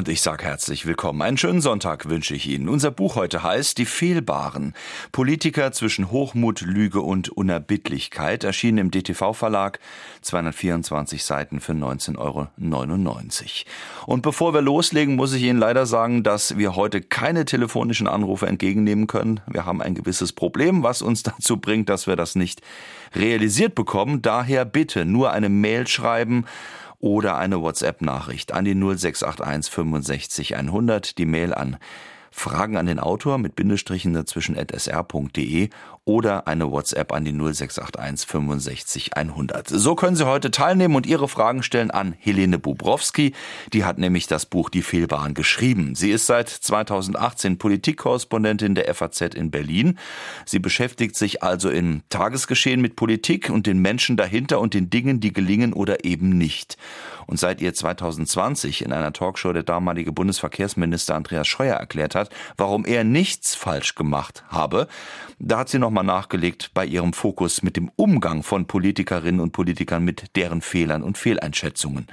[0.00, 1.20] Und ich sage herzlich willkommen.
[1.20, 2.70] Einen schönen Sonntag wünsche ich Ihnen.
[2.70, 4.72] Unser Buch heute heißt Die Fehlbaren.
[5.12, 8.42] Politiker zwischen Hochmut, Lüge und Unerbittlichkeit.
[8.42, 9.78] Erschienen im DTV-Verlag.
[10.22, 12.48] 224 Seiten für 19,99 Euro.
[14.06, 18.46] Und bevor wir loslegen, muss ich Ihnen leider sagen, dass wir heute keine telefonischen Anrufe
[18.46, 19.40] entgegennehmen können.
[19.48, 22.62] Wir haben ein gewisses Problem, was uns dazu bringt, dass wir das nicht
[23.14, 24.22] realisiert bekommen.
[24.22, 26.46] Daher bitte nur eine Mail schreiben
[27.00, 31.78] oder eine WhatsApp-Nachricht an die 0681 65 100, die Mail an
[32.30, 35.70] Fragen an den Autor mit Bindestrichen dazwischen at sr.de
[36.10, 39.68] oder eine WhatsApp an die 0681 65 100.
[39.68, 43.32] So können Sie heute teilnehmen und Ihre Fragen stellen an Helene Bubrowski.
[43.72, 45.94] Die hat nämlich das Buch Die Fehlbahn geschrieben.
[45.94, 50.00] Sie ist seit 2018 Politikkorrespondentin der FAZ in Berlin.
[50.46, 55.20] Sie beschäftigt sich also im Tagesgeschehen mit Politik und den Menschen dahinter und den Dingen,
[55.20, 56.76] die gelingen oder eben nicht.
[57.28, 62.84] Und seit ihr 2020 in einer Talkshow der damalige Bundesverkehrsminister Andreas Scheuer erklärt hat, warum
[62.84, 64.88] er nichts falsch gemacht habe,
[65.38, 70.04] da hat sie nochmal nachgelegt bei ihrem Fokus mit dem Umgang von Politikerinnen und Politikern
[70.04, 72.06] mit deren Fehlern und Fehleinschätzungen.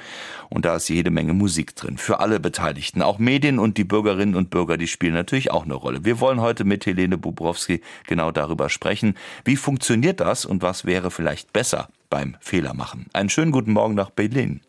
[0.50, 1.98] Und da ist jede Menge Musik drin.
[1.98, 3.02] Für alle Beteiligten.
[3.02, 6.06] Auch Medien und die Bürgerinnen und Bürger, die spielen natürlich auch eine Rolle.
[6.06, 9.16] Wir wollen heute mit Helene Bubrowski genau darüber sprechen.
[9.46, 13.08] Wie funktioniert das und was wäre vielleicht besser beim Fehlermachen?
[13.14, 14.62] Einen schönen guten Morgen nach Berlin.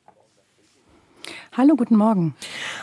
[1.58, 2.36] Hallo, guten Morgen.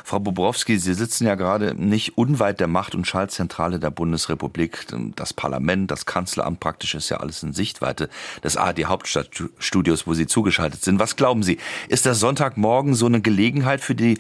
[0.04, 4.86] Frau Bobrowski, Sie sitzen ja gerade nicht unweit der Macht- und Schaltzentrale der Bundesrepublik.
[5.16, 8.10] Das Parlament, das Kanzleramt praktisch ist ja alles in Sichtweite
[8.44, 11.00] des ARD Hauptstadtstudios, wo Sie zugeschaltet sind.
[11.00, 11.58] Was glauben Sie?
[11.88, 14.18] Ist der Sonntagmorgen so eine Gelegenheit für die,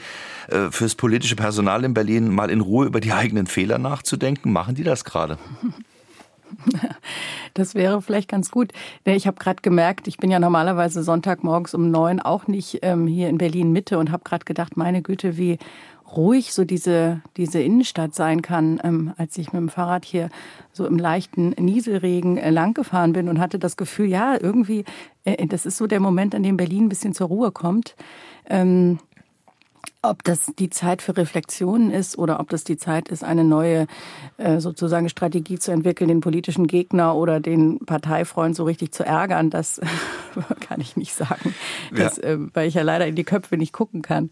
[0.48, 4.54] äh, fürs politische Personal in Berlin, mal in Ruhe über die eigenen Fehler nachzudenken?
[4.54, 5.38] Machen die das gerade?
[7.54, 8.74] Das wäre vielleicht ganz gut.
[9.06, 13.30] Ich habe gerade gemerkt, ich bin ja normalerweise Sonntagmorgens um neun auch nicht ähm, hier
[13.30, 15.58] in Berlin Mitte und habe gerade gedacht, meine Güte, wie
[16.16, 20.30] ruhig so diese, diese Innenstadt sein kann, ähm, als ich mit dem Fahrrad hier
[20.72, 24.86] so im leichten Nieselregen äh, langgefahren bin und hatte das Gefühl, ja, irgendwie,
[25.24, 27.96] äh, das ist so der Moment, an dem Berlin ein bisschen zur Ruhe kommt.
[28.50, 29.00] Ähm,
[30.10, 33.88] ob das die Zeit für Reflexionen ist oder ob das die Zeit ist, eine neue
[34.38, 39.50] äh, sozusagen Strategie zu entwickeln, den politischen Gegner oder den Parteifreund so richtig zu ärgern,
[39.50, 39.82] das
[40.60, 41.56] kann ich nicht sagen,
[41.92, 42.38] das, ja.
[42.54, 44.30] weil ich ja leider in die Köpfe nicht gucken kann.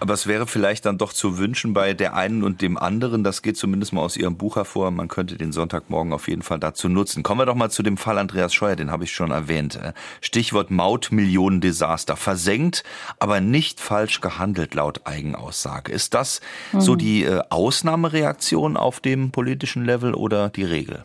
[0.00, 3.24] Aber es wäre vielleicht dann doch zu wünschen bei der einen und dem anderen.
[3.24, 4.90] Das geht zumindest mal aus Ihrem Buch hervor.
[4.90, 7.22] Man könnte den Sonntagmorgen auf jeden Fall dazu nutzen.
[7.22, 9.78] Kommen wir doch mal zu dem Fall Andreas Scheuer, den habe ich schon erwähnt.
[10.20, 12.16] Stichwort Mautmillionendesaster.
[12.16, 12.84] Versenkt,
[13.18, 15.92] aber nicht falsch gehandelt laut Eigenaussage.
[15.92, 16.40] Ist das
[16.72, 16.80] mhm.
[16.80, 21.04] so die äh, Ausnahmereaktion auf dem politischen Level oder die Regel?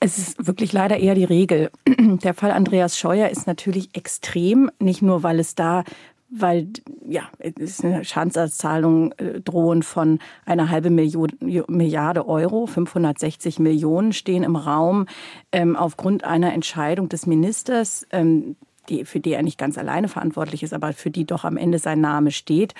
[0.00, 1.70] Es ist wirklich leider eher die Regel.
[1.98, 5.82] Der Fall Andreas Scheuer ist natürlich extrem, nicht nur weil es da
[6.30, 6.68] weil
[7.06, 14.42] ja, es eine Schadenserzahlung äh, drohen von einer halben Million, Milliarde Euro, 560 Millionen stehen
[14.42, 15.06] im Raum
[15.52, 18.56] ähm, aufgrund einer Entscheidung des Ministers, ähm,
[18.88, 21.78] die, für die er nicht ganz alleine verantwortlich ist, aber für die doch am Ende
[21.78, 22.74] sein Name steht.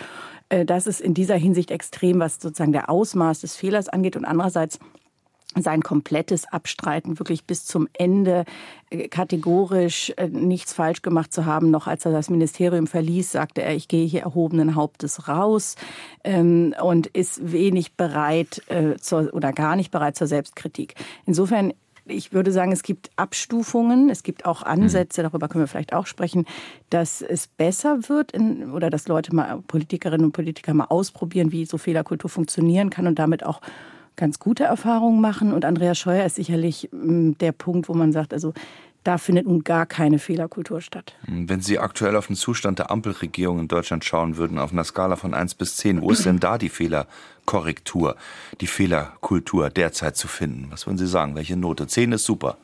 [0.49, 4.25] Äh, das ist in dieser Hinsicht extrem, was sozusagen der Ausmaß des Fehlers angeht und
[4.25, 4.79] andererseits
[5.63, 8.45] sein komplettes Abstreiten, wirklich bis zum Ende
[8.91, 11.71] äh, kategorisch äh, nichts falsch gemacht zu haben.
[11.71, 15.77] Noch als er das Ministerium verließ, sagte er, ich gehe hier erhobenen Hauptes raus
[16.25, 20.95] ähm, und ist wenig bereit äh, zur, oder gar nicht bereit zur Selbstkritik.
[21.27, 21.73] Insofern
[22.07, 25.29] ich würde sagen, es gibt Abstufungen, es gibt auch Ansätze, mhm.
[25.29, 26.45] darüber können wir vielleicht auch sprechen,
[26.91, 31.65] dass es besser wird in, oder dass Leute mal, Politikerinnen und Politiker mal ausprobieren, wie
[31.65, 33.61] so Fehlerkultur funktionieren kann und damit auch
[34.17, 35.53] ganz gute Erfahrungen machen.
[35.53, 38.55] Und Andreas Scheuer ist sicherlich mm, der Punkt, wo man sagt, also
[39.05, 41.15] da findet nun gar keine Fehlerkultur statt.
[41.27, 45.17] Wenn Sie aktuell auf den Zustand der Ampelregierung in Deutschland schauen würden, auf einer Skala
[45.17, 48.17] von 1 bis 10, wo ist denn da die Fehlerkorrektur,
[48.63, 50.69] die Fehlerkultur derzeit zu finden?
[50.71, 51.35] Was würden Sie sagen?
[51.35, 51.87] Welche Note?
[51.87, 52.57] 10 ist super.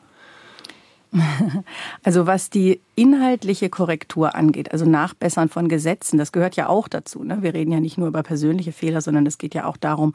[2.03, 7.23] Also was die inhaltliche Korrektur angeht, also Nachbessern von Gesetzen, das gehört ja auch dazu.
[7.23, 7.39] Ne?
[7.41, 10.13] Wir reden ja nicht nur über persönliche Fehler, sondern es geht ja auch darum,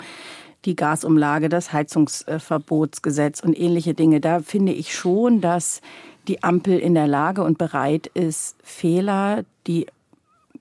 [0.67, 4.21] die Gasumlage, das Heizungsverbotsgesetz und ähnliche Dinge.
[4.21, 5.81] Da finde ich schon, dass
[6.29, 9.87] die Ampel in der Lage und bereit ist, Fehler, die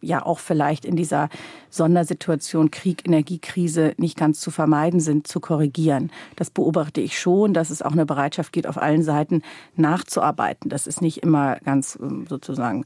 [0.01, 1.29] ja auch vielleicht in dieser
[1.69, 6.11] Sondersituation Krieg, Energiekrise nicht ganz zu vermeiden sind, zu korrigieren.
[6.35, 9.41] Das beobachte ich schon, dass es auch eine Bereitschaft gibt, auf allen Seiten
[9.75, 10.69] nachzuarbeiten.
[10.69, 12.85] Das ist nicht immer ganz ähm, sozusagen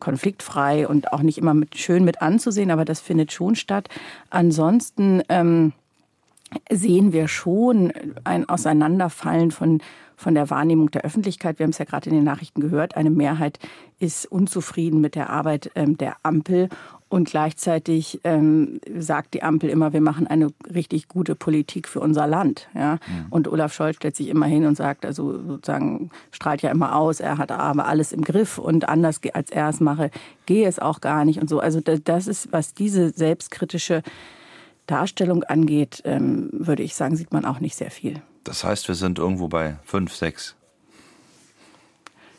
[0.00, 3.88] konfliktfrei und auch nicht immer mit, schön mit anzusehen, aber das findet schon statt.
[4.30, 5.72] Ansonsten ähm,
[6.70, 7.92] sehen wir schon
[8.24, 9.80] ein Auseinanderfallen von,
[10.16, 11.58] von der Wahrnehmung der Öffentlichkeit.
[11.58, 12.96] Wir haben es ja gerade in den Nachrichten gehört.
[12.96, 13.58] Eine Mehrheit
[13.98, 16.68] ist unzufrieden mit der Arbeit ähm, der Ampel.
[17.08, 22.26] Und gleichzeitig ähm, sagt die Ampel immer, wir machen eine richtig gute Politik für unser
[22.26, 22.68] Land.
[22.74, 22.94] Ja?
[22.94, 23.26] Mhm.
[23.30, 27.20] Und Olaf Scholz stellt sich immer hin und sagt, also sozusagen strahlt ja immer aus,
[27.20, 30.10] er hat aber alles im Griff und anders als er es mache,
[30.46, 31.60] gehe es auch gar nicht und so.
[31.60, 34.02] Also das ist, was diese selbstkritische
[34.86, 38.22] Darstellung angeht, ähm, würde ich sagen, sieht man auch nicht sehr viel.
[38.44, 40.54] Das heißt, wir sind irgendwo bei fünf, sechs.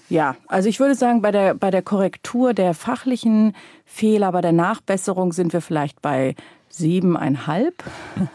[0.07, 3.55] Ja, also ich würde sagen, bei der, bei der Korrektur der fachlichen
[3.85, 6.35] Fehler, bei der Nachbesserung sind wir vielleicht bei
[6.69, 7.83] siebeneinhalb.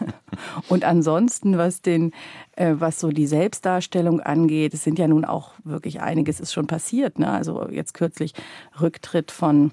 [0.67, 2.11] Und ansonsten, was den,
[2.55, 6.67] äh, was so die Selbstdarstellung angeht, es sind ja nun auch wirklich einiges ist schon
[6.67, 7.19] passiert.
[7.19, 7.31] Ne?
[7.31, 8.33] Also jetzt kürzlich
[8.81, 9.71] Rücktritt von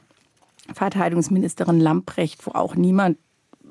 [0.72, 3.16] Verteidigungsministerin Lamprecht, wo auch niemand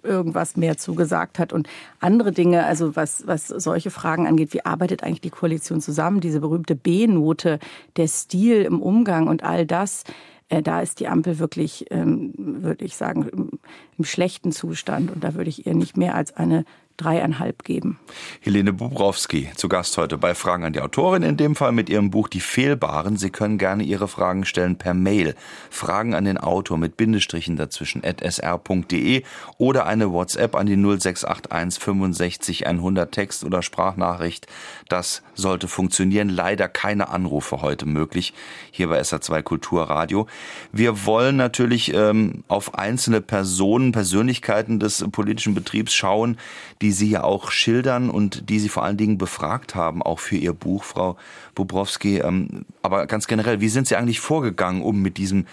[0.07, 1.53] irgendwas mehr zugesagt hat.
[1.53, 1.67] Und
[1.99, 6.39] andere Dinge, also was, was solche Fragen angeht, wie arbeitet eigentlich die Koalition zusammen, diese
[6.39, 7.59] berühmte B-Note,
[7.97, 10.03] der Stil im Umgang und all das,
[10.49, 13.51] äh, da ist die Ampel wirklich, ähm, würde ich sagen, im,
[13.97, 15.11] im schlechten Zustand.
[15.11, 16.65] Und da würde ich ihr nicht mehr als eine
[16.97, 17.99] dreieinhalb geben.
[18.41, 22.09] Helene Bubrowski zu Gast heute bei Fragen an die Autorin, in dem Fall mit ihrem
[22.09, 23.17] Buch Die Fehlbaren.
[23.17, 25.35] Sie können gerne Ihre Fragen stellen per Mail.
[25.69, 29.23] Fragen an den Autor mit Bindestrichen dazwischen at sr.de
[29.57, 34.47] oder eine WhatsApp an die 0681 65 100 Text oder Sprachnachricht.
[34.89, 36.29] Das sollte funktionieren.
[36.29, 38.33] Leider keine Anrufe heute möglich
[38.71, 40.27] hier bei SR2 Kulturradio.
[40.71, 46.37] Wir wollen natürlich ähm, auf einzelne Personen, Persönlichkeiten des politischen Betriebs schauen,
[46.81, 50.19] die die Sie ja auch schildern und die Sie vor allen Dingen befragt haben, auch
[50.19, 51.17] für Ihr Buch, Frau
[51.53, 52.19] Bobrowski.
[52.19, 55.47] Ähm, aber ganz generell, wie sind Sie eigentlich vorgegangen, um mit diesem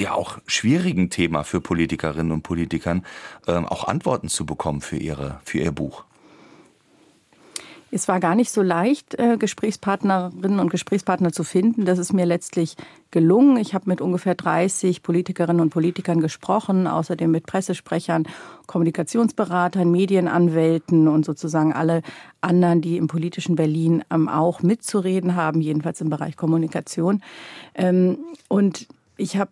[0.00, 3.06] ja auch schwierigen Thema für Politikerinnen und Politikern
[3.46, 6.02] ähm, auch Antworten zu bekommen für ihre für ihr Buch?
[7.92, 11.84] Es war gar nicht so leicht, äh, Gesprächspartnerinnen und Gesprächspartner zu finden.
[11.84, 12.76] Das ist mir letztlich
[13.10, 13.56] gelungen.
[13.56, 18.28] Ich habe mit ungefähr 30 Politikerinnen und Politikern gesprochen, außerdem mit Pressesprechern,
[18.66, 22.02] Kommunikationsberatern, Medienanwälten und sozusagen alle
[22.40, 27.22] anderen, die im politischen Berlin ähm, auch mitzureden haben, jedenfalls im Bereich Kommunikation.
[27.74, 28.86] Ähm, und
[29.16, 29.50] ich habe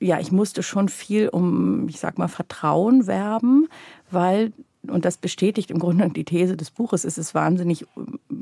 [0.00, 3.68] ja, ich musste schon viel um, ich sag mal, Vertrauen werben,
[4.10, 4.52] weil
[4.90, 7.86] und das bestätigt im Grunde die These des Buches, es ist wahnsinnig,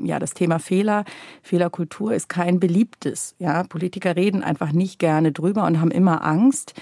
[0.03, 1.05] ja, das Thema Fehler,
[1.41, 3.35] Fehlerkultur ist kein beliebtes.
[3.39, 6.73] Ja, Politiker reden einfach nicht gerne drüber und haben immer Angst,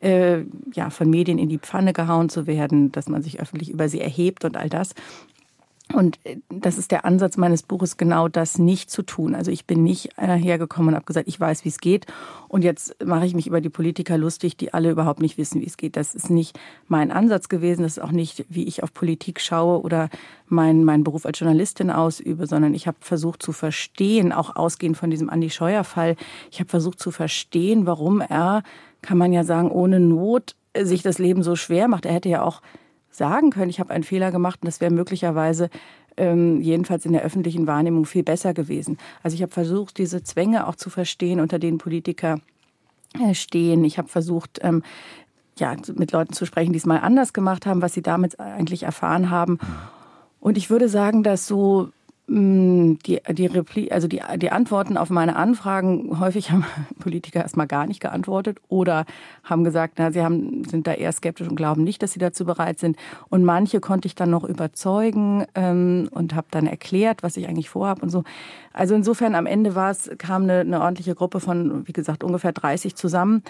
[0.00, 0.44] äh,
[0.74, 4.00] ja, von Medien in die Pfanne gehauen zu werden, dass man sich öffentlich über sie
[4.00, 4.94] erhebt und all das.
[5.94, 9.34] Und äh, das ist der Ansatz meines Buches, genau das nicht zu tun.
[9.34, 12.06] Also ich bin nicht hergekommen und habe gesagt, ich weiß, wie es geht.
[12.48, 15.66] Und jetzt mache ich mich über die Politiker lustig, die alle überhaupt nicht wissen, wie
[15.66, 15.96] es geht.
[15.96, 17.82] Das ist nicht mein Ansatz gewesen.
[17.82, 20.10] Das ist auch nicht, wie ich auf Politik schaue oder
[20.46, 25.10] meinen mein Beruf als Journalistin ausübe, sondern ich habe versucht zu verstehen, auch ausgehend von
[25.10, 26.16] diesem Andi Scheuer-Fall,
[26.50, 28.62] ich habe versucht zu verstehen, warum er,
[29.02, 32.06] kann man ja sagen, ohne Not sich das Leben so schwer macht.
[32.06, 32.62] Er hätte ja auch
[33.18, 35.68] sagen können, ich habe einen Fehler gemacht und das wäre möglicherweise
[36.16, 38.98] ähm, jedenfalls in der öffentlichen Wahrnehmung viel besser gewesen.
[39.22, 42.40] Also ich habe versucht, diese Zwänge auch zu verstehen, unter denen Politiker
[43.14, 43.84] äh, stehen.
[43.84, 44.82] Ich habe versucht, ähm,
[45.58, 48.84] ja, mit Leuten zu sprechen, die es mal anders gemacht haben, was sie damit eigentlich
[48.84, 49.58] erfahren haben.
[50.40, 51.90] Und ich würde sagen, dass so
[52.30, 56.66] die, die, Repli also die, die Antworten auf meine Anfragen, häufig haben
[56.98, 59.06] Politiker erstmal gar nicht geantwortet oder
[59.44, 62.44] haben gesagt, na, sie haben, sind da eher skeptisch und glauben nicht, dass sie dazu
[62.44, 62.98] bereit sind.
[63.30, 67.70] Und manche konnte ich dann noch überzeugen ähm, und habe dann erklärt, was ich eigentlich
[67.70, 68.24] vorhabe und so.
[68.74, 72.52] Also insofern am Ende war es, kam eine, eine ordentliche Gruppe von, wie gesagt, ungefähr
[72.52, 73.42] 30 zusammen.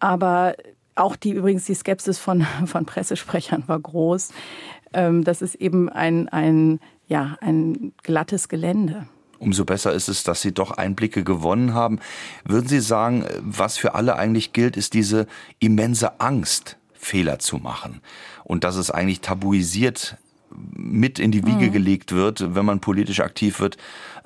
[0.00, 0.54] Aber
[0.96, 4.32] auch die übrigens die Skepsis von, von Pressesprechern war groß.
[4.92, 9.06] Ähm, das ist eben ein, ein ja, ein glattes Gelände.
[9.38, 12.00] Umso besser ist es, dass Sie doch Einblicke gewonnen haben.
[12.44, 15.26] Würden Sie sagen, was für alle eigentlich gilt, ist diese
[15.58, 18.00] immense Angst, Fehler zu machen.
[18.44, 20.16] Und dass es eigentlich tabuisiert
[20.74, 21.72] mit in die Wiege mhm.
[21.72, 23.76] gelegt wird, wenn man politisch aktiv wird,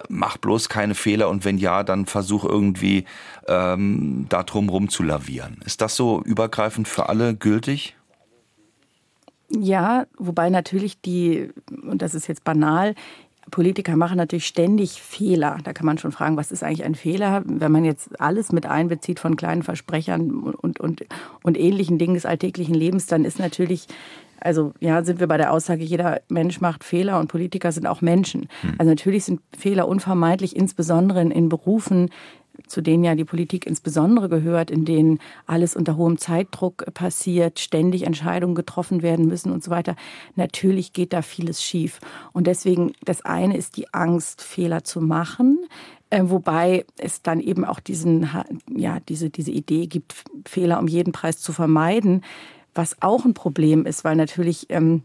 [0.08, 3.04] mach bloß keine Fehler und wenn ja, dann versuch irgendwie
[3.48, 5.58] ähm, da drum rum zu lavieren.
[5.64, 7.96] Ist das so übergreifend für alle gültig?
[9.52, 11.50] Ja, wobei natürlich die,
[11.82, 12.94] und das ist jetzt banal,
[13.50, 15.58] Politiker machen natürlich ständig Fehler.
[15.64, 17.42] Da kann man schon fragen, was ist eigentlich ein Fehler?
[17.44, 21.04] Wenn man jetzt alles mit einbezieht von kleinen Versprechern und, und,
[21.42, 23.86] und ähnlichen Dingen des alltäglichen Lebens, dann ist natürlich,
[24.38, 28.02] also ja, sind wir bei der Aussage, jeder Mensch macht Fehler und Politiker sind auch
[28.02, 28.48] Menschen.
[28.60, 28.74] Hm.
[28.78, 32.10] Also natürlich sind Fehler unvermeidlich, insbesondere in Berufen,
[32.70, 38.04] zu denen ja die Politik insbesondere gehört, in denen alles unter hohem Zeitdruck passiert, ständig
[38.04, 39.96] Entscheidungen getroffen werden müssen und so weiter.
[40.36, 42.00] Natürlich geht da vieles schief.
[42.32, 45.58] Und deswegen, das eine ist die Angst, Fehler zu machen.
[46.10, 48.28] Äh, wobei es dann eben auch diesen,
[48.68, 50.14] ja, diese, diese Idee gibt,
[50.46, 52.22] Fehler um jeden Preis zu vermeiden,
[52.74, 55.02] was auch ein Problem ist, weil natürlich ähm,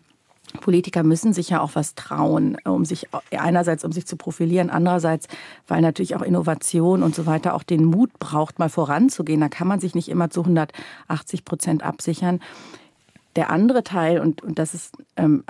[0.58, 5.28] Politiker müssen sich ja auch was trauen, um sich einerseits um sich zu profilieren, andererseits,
[5.68, 9.42] weil natürlich auch Innovation und so weiter auch den Mut braucht, mal voranzugehen.
[9.42, 12.40] Da kann man sich nicht immer zu 180 Prozent absichern.
[13.36, 15.44] Der andere Teil, und, und das ist ähm,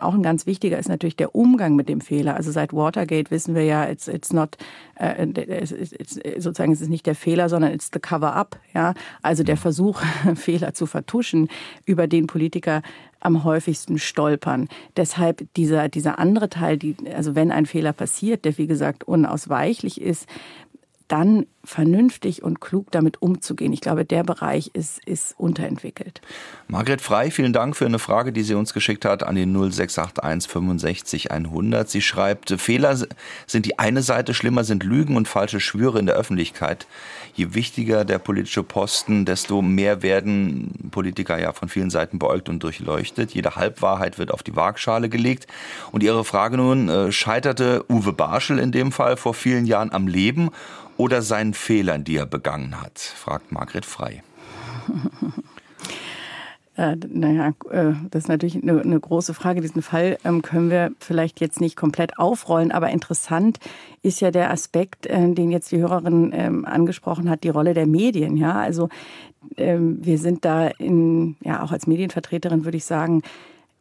[0.00, 2.34] auch ein ganz wichtiger, ist natürlich der Umgang mit dem Fehler.
[2.34, 4.56] Also seit Watergate wissen wir ja, it's, it's not,
[4.96, 8.58] äh, it's, it's, sozusagen, es ist nicht der Fehler, sondern it's the cover-up.
[8.74, 8.94] Ja?
[9.22, 10.02] Also der Versuch,
[10.34, 11.48] Fehler zu vertuschen,
[11.84, 12.82] über den Politiker
[13.20, 14.68] am häufigsten stolpern.
[14.96, 20.00] Deshalb dieser, dieser andere Teil, die, also wenn ein Fehler passiert, der wie gesagt unausweichlich
[20.00, 20.26] ist,
[21.12, 23.72] dann vernünftig und klug damit umzugehen.
[23.72, 26.22] Ich glaube, der Bereich ist, ist unterentwickelt.
[26.68, 30.50] Margret Frei, vielen Dank für eine Frage, die sie uns geschickt hat an den 0681
[30.50, 31.88] 65 100.
[31.88, 32.96] Sie schreibt, Fehler
[33.46, 36.86] sind die eine Seite, schlimmer sind Lügen und falsche Schwüre in der Öffentlichkeit.
[37.34, 42.62] Je wichtiger der politische Posten, desto mehr werden Politiker ja von vielen Seiten beäugt und
[42.62, 43.32] durchleuchtet.
[43.32, 45.46] Jede Halbwahrheit wird auf die Waagschale gelegt.
[45.92, 50.08] Und ihre Frage nun, äh, scheiterte Uwe Barschel in dem Fall vor vielen Jahren am
[50.08, 50.50] Leben
[50.96, 52.98] oder seinen Fehlern, die er begangen hat?
[52.98, 54.22] fragt Margret Frei.
[56.74, 59.60] Äh, naja, äh, das ist natürlich eine, eine, große Frage.
[59.60, 63.58] Diesen Fall ähm, können wir vielleicht jetzt nicht komplett aufrollen, aber interessant
[64.02, 67.86] ist ja der Aspekt, äh, den jetzt die Hörerin ähm, angesprochen hat, die Rolle der
[67.86, 68.38] Medien.
[68.38, 68.88] Ja, also
[69.58, 73.22] ähm, wir sind da in, ja, auch als Medienvertreterin würde ich sagen,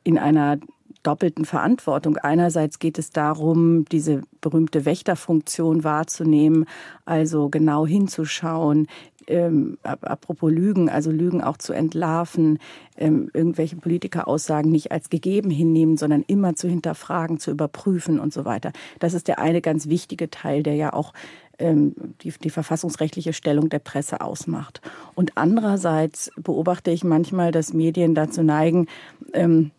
[0.03, 0.57] in einer
[1.03, 2.17] doppelten Verantwortung.
[2.17, 6.65] Einerseits geht es darum, diese berühmte Wächterfunktion wahrzunehmen,
[7.05, 8.87] also genau hinzuschauen,
[9.27, 12.59] ähm, apropos Lügen, also Lügen auch zu entlarven,
[12.97, 18.45] ähm, irgendwelche Politikeraussagen nicht als gegeben hinnehmen, sondern immer zu hinterfragen, zu überprüfen und so
[18.45, 18.71] weiter.
[18.99, 21.13] Das ist der eine ganz wichtige Teil, der ja auch
[21.59, 24.81] ähm, die, die verfassungsrechtliche Stellung der Presse ausmacht.
[25.15, 28.87] Und andererseits beobachte ich manchmal, dass Medien dazu neigen,
[29.33, 29.71] ähm,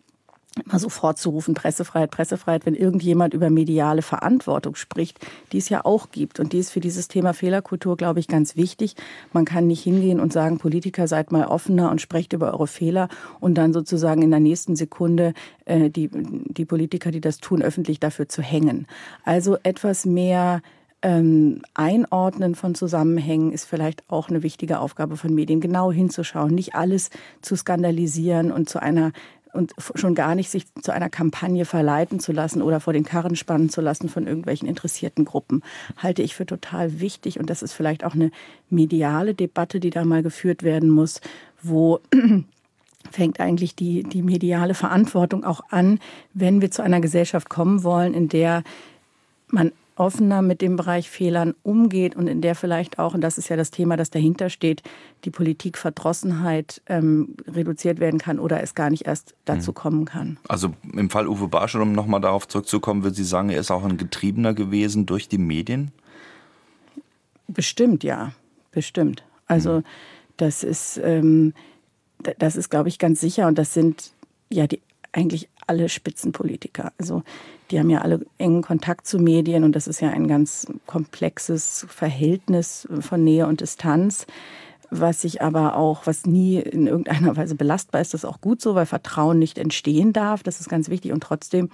[0.65, 5.19] immer sofort zu rufen, Pressefreiheit, Pressefreiheit, wenn irgendjemand über mediale Verantwortung spricht,
[5.53, 6.41] die es ja auch gibt.
[6.41, 8.95] Und die ist für dieses Thema Fehlerkultur, glaube ich, ganz wichtig.
[9.33, 13.09] Man kann nicht hingehen und sagen, Politiker, seid mal offener und sprecht über eure Fehler
[13.41, 15.33] und dann sozusagen in der nächsten Sekunde
[15.65, 18.87] äh, die, die Politiker, die das tun, öffentlich dafür zu hängen.
[19.25, 20.61] Also etwas mehr
[21.03, 26.75] ähm, Einordnen von Zusammenhängen ist vielleicht auch eine wichtige Aufgabe von Medien, genau hinzuschauen, nicht
[26.75, 29.13] alles zu skandalisieren und zu einer
[29.53, 33.37] und schon gar nicht sich zu einer Kampagne verleiten zu lassen oder vor den Karren
[33.37, 35.63] spannen zu lassen von irgendwelchen interessierten Gruppen,
[35.97, 37.39] halte ich für total wichtig.
[37.39, 38.31] Und das ist vielleicht auch eine
[38.71, 41.21] mediale Debatte, die da mal geführt werden muss,
[41.63, 42.01] wo
[43.11, 45.99] fängt eigentlich die, die mediale Verantwortung auch an,
[46.33, 48.63] wenn wir zu einer Gesellschaft kommen wollen, in der
[49.49, 53.49] man offener mit dem Bereich Fehlern umgeht und in der vielleicht auch, und das ist
[53.49, 54.83] ja das Thema, das dahinter steht,
[55.25, 59.75] die Politikverdrossenheit ähm, reduziert werden kann oder es gar nicht erst dazu mhm.
[59.75, 60.39] kommen kann.
[60.49, 63.85] Also im Fall Uwe Barschel, um nochmal darauf zurückzukommen, würde Sie sagen, er ist auch
[63.85, 65.93] ein Getriebener gewesen durch die Medien?
[67.49, 68.33] Bestimmt, ja.
[68.71, 69.25] Bestimmt.
[69.47, 69.85] Also mhm.
[70.39, 71.53] das ist, ähm,
[72.39, 74.13] das ist, glaube ich, ganz sicher und das sind
[74.49, 74.81] ja die
[75.13, 76.93] eigentlich alle Spitzenpolitiker.
[76.99, 77.23] Also
[77.73, 81.87] die haben ja alle engen Kontakt zu Medien und das ist ja ein ganz komplexes
[81.89, 84.27] Verhältnis von Nähe und Distanz,
[84.91, 88.61] was sich aber auch, was nie in irgendeiner Weise belastbar ist, das ist auch gut
[88.61, 90.43] so, weil Vertrauen nicht entstehen darf.
[90.43, 91.71] Das ist ganz wichtig und trotzdem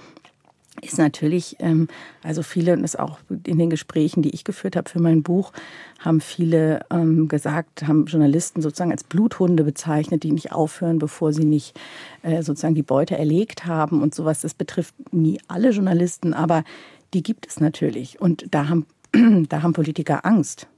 [0.82, 1.88] ist natürlich, ähm,
[2.22, 5.52] also viele, und das auch in den Gesprächen, die ich geführt habe für mein Buch,
[5.98, 11.44] haben viele ähm, gesagt, haben Journalisten sozusagen als Bluthunde bezeichnet, die nicht aufhören, bevor sie
[11.44, 11.78] nicht
[12.22, 14.40] äh, sozusagen die Beute erlegt haben und sowas.
[14.40, 16.64] Das betrifft nie alle Journalisten, aber
[17.14, 18.20] die gibt es natürlich.
[18.20, 18.86] Und da haben,
[19.48, 20.68] da haben Politiker Angst.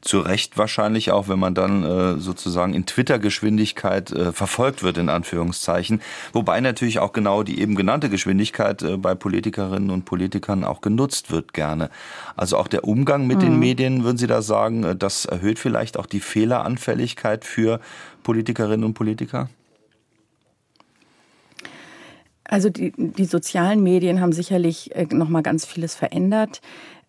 [0.00, 5.08] Zu Recht wahrscheinlich auch, wenn man dann äh, sozusagen in Twitter-Geschwindigkeit äh, verfolgt wird, in
[5.08, 6.00] Anführungszeichen.
[6.32, 11.30] Wobei natürlich auch genau die eben genannte Geschwindigkeit äh, bei Politikerinnen und Politikern auch genutzt
[11.30, 11.90] wird gerne.
[12.36, 13.42] Also auch der Umgang mit mhm.
[13.42, 17.80] den Medien, würden Sie da sagen, äh, das erhöht vielleicht auch die Fehleranfälligkeit für
[18.22, 19.48] Politikerinnen und Politiker?
[22.48, 26.62] Also die, die sozialen Medien haben sicherlich äh, noch mal ganz vieles verändert,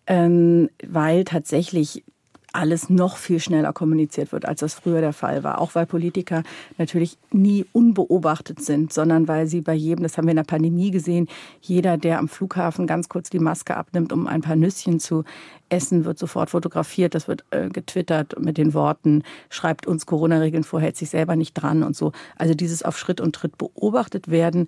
[0.06, 2.04] ähm, weil tatsächlich
[2.52, 5.60] alles noch viel schneller kommuniziert wird, als das früher der Fall war.
[5.60, 6.42] Auch weil Politiker
[6.78, 10.90] natürlich nie unbeobachtet sind, sondern weil sie bei jedem, das haben wir in der Pandemie
[10.90, 11.28] gesehen,
[11.60, 15.24] jeder, der am Flughafen ganz kurz die Maske abnimmt, um ein paar Nüsschen zu
[15.68, 20.80] essen, wird sofort fotografiert, das wird äh, getwittert mit den Worten, schreibt uns Corona-Regeln vor,
[20.80, 22.12] hält sich selber nicht dran und so.
[22.36, 24.66] Also dieses auf Schritt und Tritt beobachtet werden,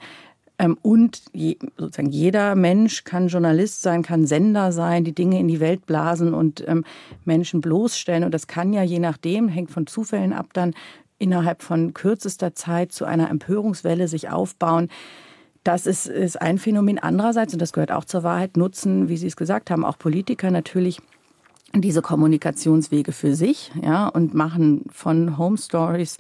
[0.83, 5.61] und je, sozusagen jeder Mensch kann Journalist sein, kann Sender sein, die Dinge in die
[5.61, 6.85] Welt blasen und ähm,
[7.25, 8.25] Menschen bloßstellen.
[8.25, 10.75] Und das kann ja je nachdem, hängt von Zufällen ab, dann
[11.19, 14.89] innerhalb von kürzester Zeit zu einer Empörungswelle sich aufbauen.
[15.65, 16.99] Das ist, ist ein Phänomen.
[16.99, 20.51] Andererseits, und das gehört auch zur Wahrheit, nutzen, wie Sie es gesagt haben, auch Politiker
[20.51, 21.01] natürlich
[21.75, 26.19] diese Kommunikationswege für sich, ja, und machen von Home Stories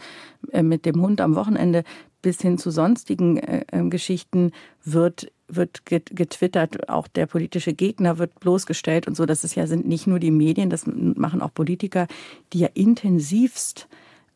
[0.51, 1.85] äh, mit dem Hund am Wochenende
[2.23, 4.53] bis hin zu sonstigen äh, ähm, Geschichten
[4.85, 9.27] wird wird getwittert, auch der politische Gegner wird bloßgestellt und so.
[9.27, 12.07] Das ist ja sind nicht nur die Medien, das machen auch Politiker,
[12.55, 13.87] die ja intensivst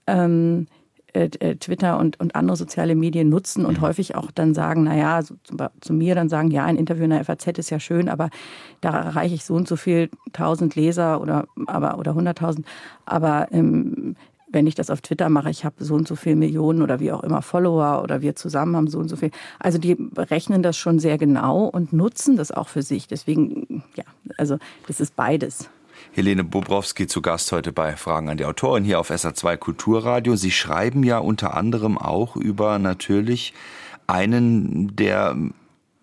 [0.07, 0.67] ähm,
[1.15, 3.83] äh, äh Twitter und, und andere soziale Medien nutzen und mhm.
[3.83, 7.05] häufig auch dann sagen, na ja, so, zu, zu, mir dann sagen, ja, ein Interview
[7.05, 8.29] in der FAZ ist ja schön, aber
[8.83, 12.67] da erreiche ich so und so viel tausend Leser oder aber oder hunderttausend,
[13.07, 14.17] aber ähm,
[14.49, 17.13] wenn ich das auf Twitter mache, ich habe so und so viele Millionen oder wie
[17.13, 19.31] auch immer Follower oder wir zusammen haben so und so viel.
[19.59, 23.09] Also die berechnen das schon sehr genau und nutzen das auch für sich.
[23.09, 24.05] Deswegen, ja,
[24.39, 25.69] also das ist beides.
[26.13, 30.37] Helene Bobrowski zu Gast heute bei Fragen an die Autorin hier auf SA2 Kulturradio.
[30.37, 33.53] Sie schreiben ja unter anderem auch über natürlich
[34.07, 35.37] einen, der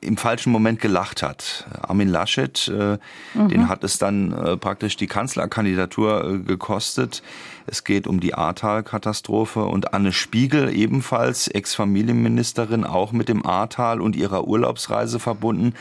[0.03, 1.65] im falschen Moment gelacht hat.
[1.81, 2.98] Armin Laschet, äh,
[3.33, 3.48] mhm.
[3.50, 7.24] den hat es dann äh, praktisch die Kanzlerkandidatur äh, gekostet.
[7.65, 14.15] Es geht um die Ahrtal-Katastrophe und Anne Spiegel, ebenfalls Ex-Familienministerin, auch mit dem Ahrtal und
[14.15, 15.74] ihrer Urlaubsreise verbunden.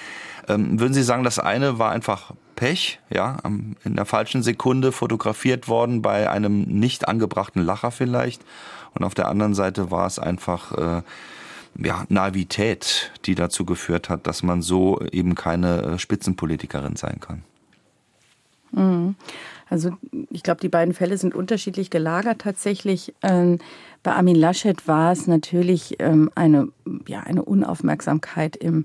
[0.48, 5.68] Ähm, würden Sie sagen, das eine war einfach Pech, ja, in der falschen Sekunde fotografiert
[5.68, 8.44] worden bei einem nicht angebrachten Lacher vielleicht.
[8.94, 11.02] Und auf der anderen Seite war es einfach äh,
[11.78, 17.42] ja, Naivität, die dazu geführt hat, dass man so eben keine äh, Spitzenpolitikerin sein kann.
[18.72, 19.14] Mhm.
[19.68, 19.92] Also
[20.30, 23.14] ich glaube, die beiden Fälle sind unterschiedlich gelagert tatsächlich.
[23.22, 23.58] Ähm,
[24.02, 26.68] bei Armin Laschet war es natürlich ähm, eine,
[27.08, 28.84] ja, eine Unaufmerksamkeit im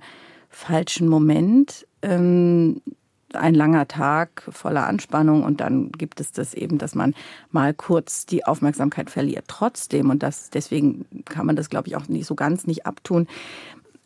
[0.50, 1.86] falschen Moment.
[2.02, 2.82] Ähm,
[3.34, 7.14] ein langer Tag voller Anspannung und dann gibt es das eben, dass man
[7.52, 9.46] mal kurz die Aufmerksamkeit verliert.
[9.48, 13.28] Trotzdem, und das, deswegen kann man das, glaube ich, auch nicht so ganz nicht abtun,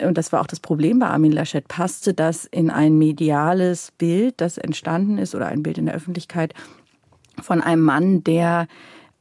[0.04, 4.42] und das war auch das Problem bei Armin Laschet, passte das in ein mediales Bild,
[4.42, 6.54] das entstanden ist, oder ein Bild in der Öffentlichkeit
[7.42, 8.68] von einem Mann, der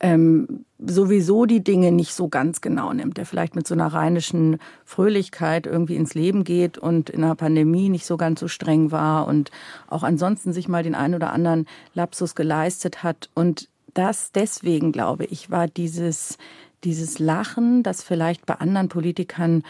[0.01, 4.59] ähm, sowieso die Dinge nicht so ganz genau nimmt, der vielleicht mit so einer rheinischen
[4.85, 9.27] Fröhlichkeit irgendwie ins Leben geht und in einer Pandemie nicht so ganz so streng war
[9.27, 9.51] und
[9.89, 13.29] auch ansonsten sich mal den einen oder anderen Lapsus geleistet hat.
[13.35, 16.39] Und das deswegen, glaube ich, war dieses,
[16.83, 19.63] dieses Lachen, das vielleicht bei anderen Politikern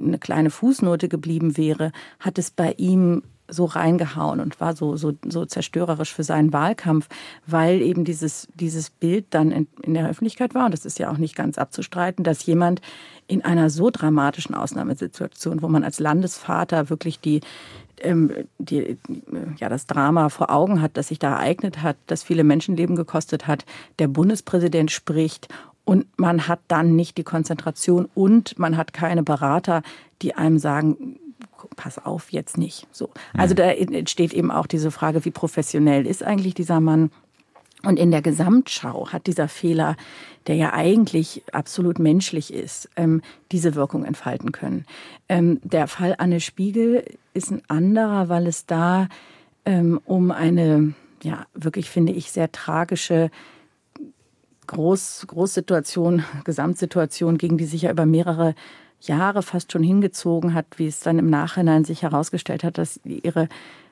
[0.00, 5.12] eine kleine Fußnote geblieben wäre, hat es bei ihm so reingehauen und war so, so,
[5.28, 7.08] so zerstörerisch für seinen Wahlkampf,
[7.46, 10.66] weil eben dieses, dieses Bild dann in, in der Öffentlichkeit war.
[10.66, 12.80] Und das ist ja auch nicht ganz abzustreiten, dass jemand
[13.26, 17.40] in einer so dramatischen Ausnahmesituation, wo man als Landesvater wirklich die,
[18.00, 18.98] ähm, die,
[19.58, 23.46] ja, das Drama vor Augen hat, das sich da ereignet hat, das viele Menschenleben gekostet
[23.46, 23.64] hat,
[23.98, 25.48] der Bundespräsident spricht
[25.84, 29.82] und man hat dann nicht die Konzentration und man hat keine Berater,
[30.22, 31.18] die einem sagen,
[31.76, 32.86] pass auf, jetzt nicht.
[32.92, 33.10] So.
[33.36, 37.10] Also da entsteht eben auch diese Frage, wie professionell ist eigentlich dieser Mann?
[37.84, 39.96] Und in der Gesamtschau hat dieser Fehler,
[40.46, 44.84] der ja eigentlich absolut menschlich ist, ähm, diese Wirkung entfalten können.
[45.28, 49.08] Ähm, der Fall Anne Spiegel ist ein anderer, weil es da
[49.64, 53.30] ähm, um eine, ja, wirklich finde ich sehr tragische
[54.68, 58.54] Groß, Großsituation, Gesamtsituation, gegen die sich ja über mehrere
[59.06, 63.48] Jahre fast schon hingezogen hat, wie es dann im Nachhinein sich herausgestellt hat, dass ihre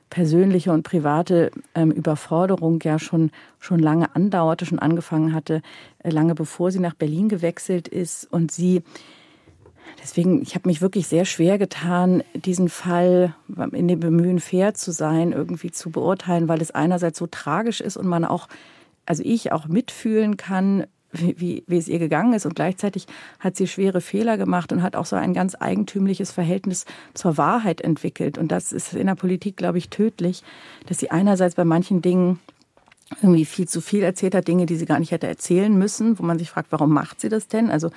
[0.08, 5.62] persönliche und private ähm, Überforderung ja schon, schon lange andauerte, schon angefangen hatte,
[6.00, 8.24] äh, lange bevor sie nach Berlin gewechselt ist.
[8.32, 8.82] Und sie,
[10.02, 13.34] deswegen, ich habe mich wirklich sehr schwer getan, diesen Fall
[13.72, 17.96] in dem Bemühen, fair zu sein, irgendwie zu beurteilen, weil es einerseits so tragisch ist
[17.96, 18.48] und man auch
[19.10, 22.46] also ich auch mitfühlen kann, wie, wie es ihr gegangen ist.
[22.46, 23.06] Und gleichzeitig
[23.38, 27.80] hat sie schwere Fehler gemacht und hat auch so ein ganz eigentümliches Verhältnis zur Wahrheit
[27.80, 28.38] entwickelt.
[28.38, 30.42] Und das ist in der Politik, glaube ich, tödlich,
[30.86, 32.38] dass sie einerseits bei manchen Dingen
[33.22, 36.22] irgendwie viel zu viel erzählt hat, Dinge, die sie gar nicht hätte erzählen müssen, wo
[36.22, 37.70] man sich fragt, warum macht sie das denn?
[37.70, 37.90] Also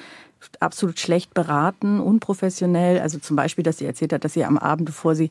[0.60, 3.00] absolut schlecht beraten, unprofessionell.
[3.00, 5.30] Also zum Beispiel, dass sie erzählt hat, dass sie am Abend, bevor sie,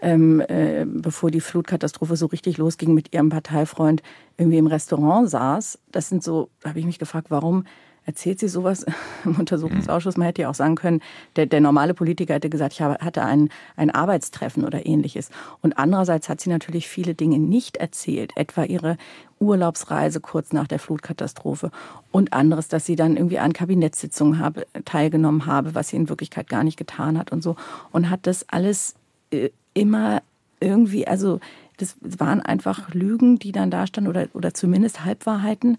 [0.00, 4.02] ähm, äh, bevor die Flutkatastrophe so richtig losging, mit ihrem Parteifreund
[4.38, 5.78] irgendwie im Restaurant saß.
[5.92, 7.64] Das sind so, da habe ich mich gefragt, warum
[8.08, 8.86] erzählt sie sowas
[9.24, 10.16] im Untersuchungsausschuss.
[10.16, 11.02] Man hätte ja auch sagen können,
[11.36, 15.30] der, der normale Politiker hätte gesagt, ich hatte ein, ein Arbeitstreffen oder ähnliches.
[15.60, 18.96] Und andererseits hat sie natürlich viele Dinge nicht erzählt, etwa ihre
[19.40, 21.70] Urlaubsreise kurz nach der Flutkatastrophe
[22.10, 26.48] und anderes, dass sie dann irgendwie an Kabinettssitzungen habe, teilgenommen habe, was sie in Wirklichkeit
[26.48, 27.56] gar nicht getan hat und so.
[27.92, 28.94] Und hat das alles
[29.30, 30.22] äh, immer
[30.60, 31.40] irgendwie, also
[31.76, 35.76] das waren einfach Lügen, die dann da standen oder, oder zumindest Halbwahrheiten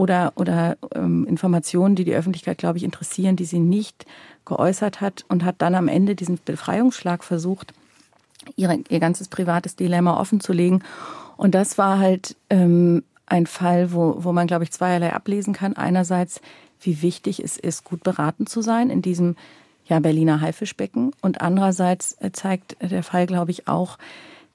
[0.00, 4.06] oder, oder ähm, Informationen, die die Öffentlichkeit, glaube ich, interessieren, die sie nicht
[4.46, 7.74] geäußert hat und hat dann am Ende diesen Befreiungsschlag versucht,
[8.56, 10.82] ihre, ihr ganzes privates Dilemma offenzulegen.
[11.36, 15.76] Und das war halt ähm, ein Fall, wo, wo man, glaube ich, zweierlei ablesen kann.
[15.76, 16.40] Einerseits,
[16.80, 19.36] wie wichtig es ist, gut beraten zu sein in diesem
[19.84, 21.12] ja, Berliner Haifischbecken.
[21.20, 23.98] Und andererseits äh, zeigt der Fall, glaube ich, auch,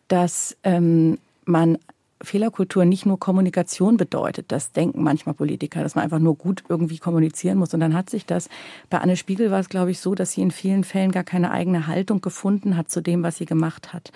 [0.07, 1.77] dass ähm, man
[2.21, 4.51] Fehlerkultur nicht nur Kommunikation bedeutet.
[4.51, 7.73] Das denken manchmal Politiker, dass man einfach nur gut irgendwie kommunizieren muss.
[7.73, 8.49] Und dann hat sich das,
[8.89, 11.51] bei Anne Spiegel war es, glaube ich, so, dass sie in vielen Fällen gar keine
[11.51, 14.11] eigene Haltung gefunden hat zu dem, was sie gemacht hat.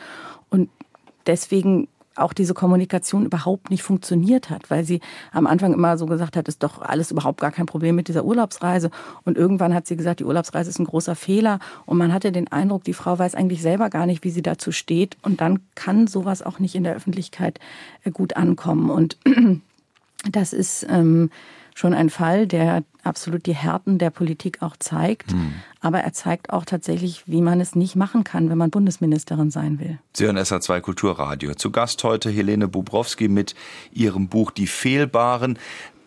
[0.50, 0.70] Und
[1.28, 1.88] deswegen
[2.20, 5.02] auch diese Kommunikation überhaupt nicht funktioniert hat, weil sie
[5.32, 8.26] am Anfang immer so gesagt hat, ist doch alles überhaupt gar kein Problem mit dieser
[8.26, 8.92] Urlaubsreise.
[9.26, 11.60] Und irgendwann hat sie gesagt, die Urlaubsreise ist ein großer Fehler.
[11.86, 14.72] Und man hatte den Eindruck, die Frau weiß eigentlich selber gar nicht, wie sie dazu
[14.72, 15.18] steht.
[15.22, 17.60] Und dann kann sowas auch nicht in der Öffentlichkeit
[18.04, 18.90] äh, gut ankommen.
[18.90, 19.18] Und
[20.32, 21.30] das ist ähm,
[21.80, 25.32] schon ein Fall, der absolut die Härten der Politik auch zeigt.
[25.32, 25.54] Hm.
[25.80, 29.80] Aber er zeigt auch tatsächlich, wie man es nicht machen kann, wenn man Bundesministerin sein
[29.80, 29.98] will.
[30.14, 31.54] Sie hören SA2 Kulturradio.
[31.54, 33.56] Zu Gast heute Helene Bubrowski mit
[33.92, 35.58] ihrem Buch Die Fehlbaren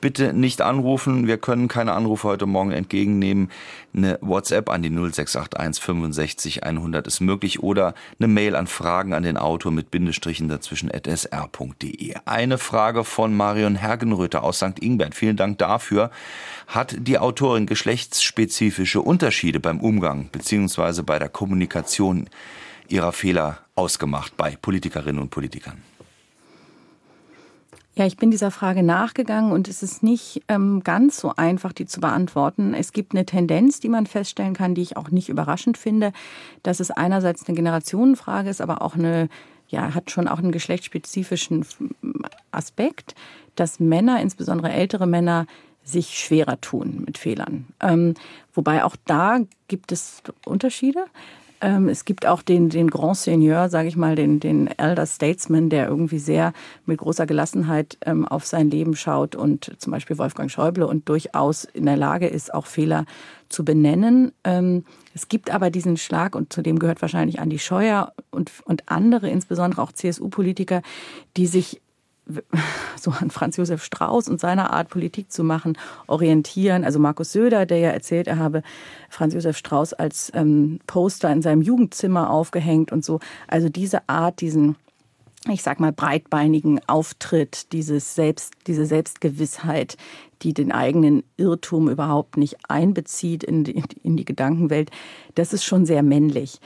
[0.02, 1.26] bitte nicht anrufen.
[1.26, 3.50] Wir können keine Anrufe heute Morgen entgegennehmen.
[3.94, 9.22] Eine WhatsApp an die 0681 65 100 ist möglich oder eine Mail an Fragen an
[9.22, 12.14] den Autor mit Bindestrichen dazwischen at sr.de.
[12.26, 14.82] Eine Frage von Marion Hergenröther aus St.
[14.82, 15.14] Ingbert.
[15.14, 16.10] Vielen Dank dafür.
[16.66, 21.02] Hat die Autorin geschlechtsspezifische Unterschiede beim Umgang bzw.
[21.02, 22.28] bei der Kommunikation
[22.88, 25.82] ihrer Fehler ausgemacht bei Politikerinnen und Politikern?
[27.94, 31.85] Ja, ich bin dieser Frage nachgegangen und es ist nicht ähm, ganz so einfach, die
[31.85, 32.72] zu beantworten.
[32.72, 36.12] Es gibt eine Tendenz, die man feststellen kann, die ich auch nicht überraschend finde,
[36.62, 39.28] dass es einerseits eine Generationenfrage ist, aber auch eine,
[39.68, 41.66] ja, hat schon auch einen geschlechtsspezifischen
[42.50, 43.14] Aspekt,
[43.57, 45.46] dass Männer, insbesondere ältere Männer,
[45.85, 47.66] sich schwerer tun mit Fehlern.
[47.81, 48.14] Ähm,
[48.55, 51.05] wobei auch da gibt es Unterschiede.
[51.62, 55.70] Ähm, es gibt auch den, den Grand Seigneur, sage ich mal, den, den Elder Statesman,
[55.70, 56.53] der irgendwie sehr
[56.87, 61.64] mit großer Gelassenheit ähm, auf sein Leben schaut und zum Beispiel Wolfgang Schäuble und durchaus
[61.64, 63.07] in der Lage ist, auch Fehler
[63.48, 64.33] zu benennen.
[64.44, 68.88] Ähm, es gibt aber diesen Schlag, und zu dem gehört wahrscheinlich Andi Scheuer und, und
[68.88, 70.83] andere, insbesondere auch CSU-Politiker,
[71.37, 71.81] die sich
[73.00, 76.85] so an Franz Josef Strauß und seiner Art Politik zu machen orientieren.
[76.85, 78.62] Also Markus Söder, der ja erzählt, er habe
[79.11, 83.20] Franz Josef Strauß als ähm, Poster in seinem Jugendzimmer aufgehängt und so.
[83.48, 84.76] Also diese Art, diesen
[85.50, 89.96] ich sag mal breitbeinigen Auftritt, dieses Selbst, diese Selbstgewissheit,
[90.42, 94.90] die den eigenen Irrtum überhaupt nicht einbezieht in die, in die Gedankenwelt,
[95.35, 96.61] das ist schon sehr männlich.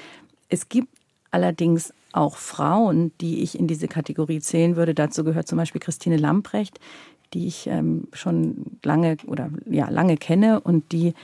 [0.49, 0.89] Es gibt
[1.31, 4.95] allerdings auch Frauen, die ich in diese Kategorie zählen würde.
[4.95, 6.81] Dazu gehört zum Beispiel Christine Lamprecht,
[7.35, 11.15] die ich ähm, schon lange oder ja lange kenne und die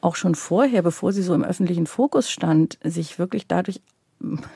[0.00, 3.80] auch schon vorher, bevor sie so im öffentlichen Fokus stand, sich wirklich dadurch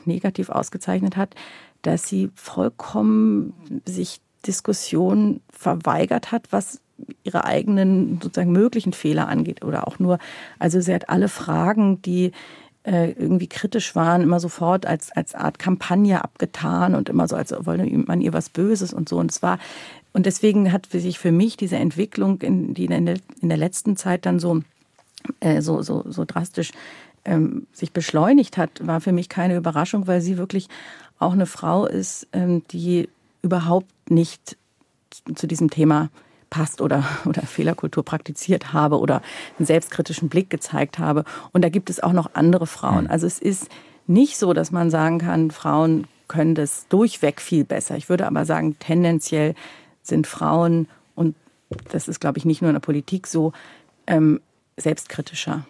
[0.05, 1.35] negativ ausgezeichnet hat,
[1.81, 3.53] dass sie vollkommen
[3.85, 6.81] sich Diskussionen verweigert hat, was
[7.23, 10.17] ihre eigenen sozusagen möglichen Fehler angeht oder auch nur,
[10.59, 12.31] also sie hat alle Fragen, die
[12.85, 17.53] äh, irgendwie kritisch waren, immer sofort als, als Art Kampagne abgetan und immer so, als
[17.65, 19.17] wolle man ihr was Böses und so.
[19.17, 19.59] Und es war,
[20.13, 23.97] und deswegen hat sich für mich diese Entwicklung, in, die in der, in der letzten
[23.97, 24.61] Zeit dann so,
[25.39, 26.71] äh, so, so, so drastisch
[27.25, 30.67] ähm, sich beschleunigt hat, war für mich keine Überraschung, weil sie wirklich
[31.17, 33.09] auch eine Frau ist, ähm, die
[33.41, 34.57] überhaupt nicht
[35.35, 36.09] zu diesem Thema
[36.49, 39.21] passt oder, oder Fehlerkultur praktiziert habe oder
[39.57, 41.23] einen selbstkritischen Blick gezeigt habe.
[41.51, 43.05] Und da gibt es auch noch andere Frauen.
[43.05, 43.11] Hm.
[43.11, 43.69] Also es ist
[44.07, 47.97] nicht so, dass man sagen kann, Frauen können das durchweg viel besser.
[47.97, 49.55] Ich würde aber sagen, tendenziell
[50.01, 51.35] sind Frauen, und
[51.91, 53.53] das ist, glaube ich, nicht nur in der Politik so,
[54.07, 54.41] ähm,
[54.77, 55.65] selbstkritischer.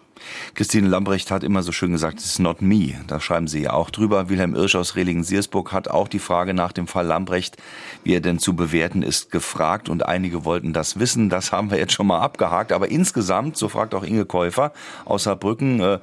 [0.54, 2.94] Christine Lambrecht hat immer so schön gesagt, it's not me.
[3.06, 4.28] Da schreiben Sie ja auch drüber.
[4.28, 7.56] Wilhelm Irsch aus Rehlingen-Siersburg hat auch die Frage nach dem Fall Lambrecht,
[8.04, 11.28] wie er denn zu bewerten ist, gefragt und einige wollten das wissen.
[11.28, 12.72] Das haben wir jetzt schon mal abgehakt.
[12.72, 14.72] Aber insgesamt, so fragt auch Inge Käufer
[15.04, 15.98] aus Saarbrücken, äh,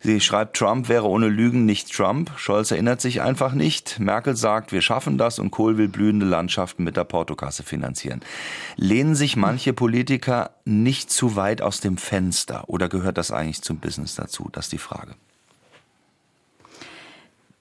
[0.00, 2.30] sie schreibt, Trump wäre ohne Lügen nicht Trump.
[2.36, 3.98] Scholz erinnert sich einfach nicht.
[3.98, 8.20] Merkel sagt, wir schaffen das und Kohl will blühende Landschaften mit der Portokasse finanzieren.
[8.76, 13.78] Lehnen sich manche Politiker nicht zu weit aus dem Fenster oder gehört das eigentlich zum
[13.78, 14.48] Business dazu?
[14.52, 15.14] Das ist die Frage.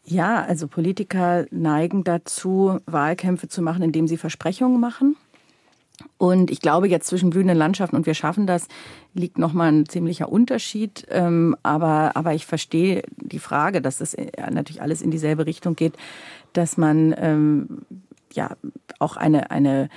[0.03, 5.15] Ja, also Politiker neigen dazu, Wahlkämpfe zu machen, indem sie Versprechungen machen.
[6.17, 8.67] Und ich glaube, jetzt zwischen blühenden Landschaften und wir schaffen das,
[9.13, 11.05] liegt nochmal ein ziemlicher Unterschied.
[11.10, 14.15] Ähm, aber, aber ich verstehe die Frage, dass das
[14.51, 15.93] natürlich alles in dieselbe Richtung geht,
[16.53, 17.81] dass man ähm,
[18.34, 18.55] ja
[18.99, 19.89] auch eine, eine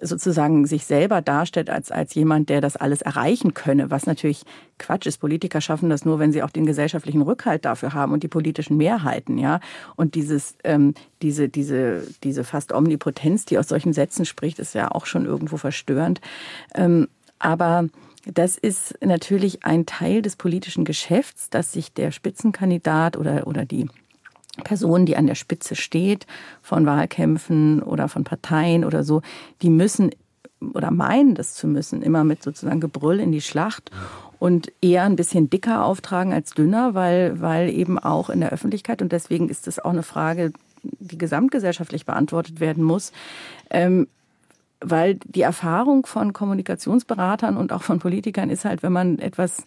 [0.00, 4.42] sozusagen sich selber darstellt als, als jemand, der das alles erreichen könne, was natürlich
[4.78, 5.18] Quatsch ist.
[5.18, 8.76] Politiker schaffen das nur, wenn sie auch den gesellschaftlichen Rückhalt dafür haben und die politischen
[8.76, 9.60] Mehrheiten, ja.
[9.96, 14.90] Und dieses, ähm, diese, diese, diese fast Omnipotenz, die aus solchen Sätzen spricht, ist ja
[14.90, 16.20] auch schon irgendwo verstörend.
[16.74, 17.88] Ähm, aber
[18.26, 23.88] das ist natürlich ein Teil des politischen Geschäfts, dass sich der Spitzenkandidat oder, oder die
[24.64, 26.26] Person, die an der Spitze steht
[26.62, 29.22] von Wahlkämpfen oder von Parteien oder so,
[29.62, 30.10] die müssen
[30.72, 33.90] oder meinen das zu müssen, immer mit sozusagen Gebrüll in die Schlacht
[34.38, 39.02] und eher ein bisschen dicker auftragen als dünner, weil, weil eben auch in der Öffentlichkeit
[39.02, 43.12] und deswegen ist das auch eine Frage, die gesamtgesellschaftlich beantwortet werden muss.
[43.70, 44.06] Ähm,
[44.80, 49.64] weil die Erfahrung von Kommunikationsberatern und auch von Politikern ist halt, wenn man etwas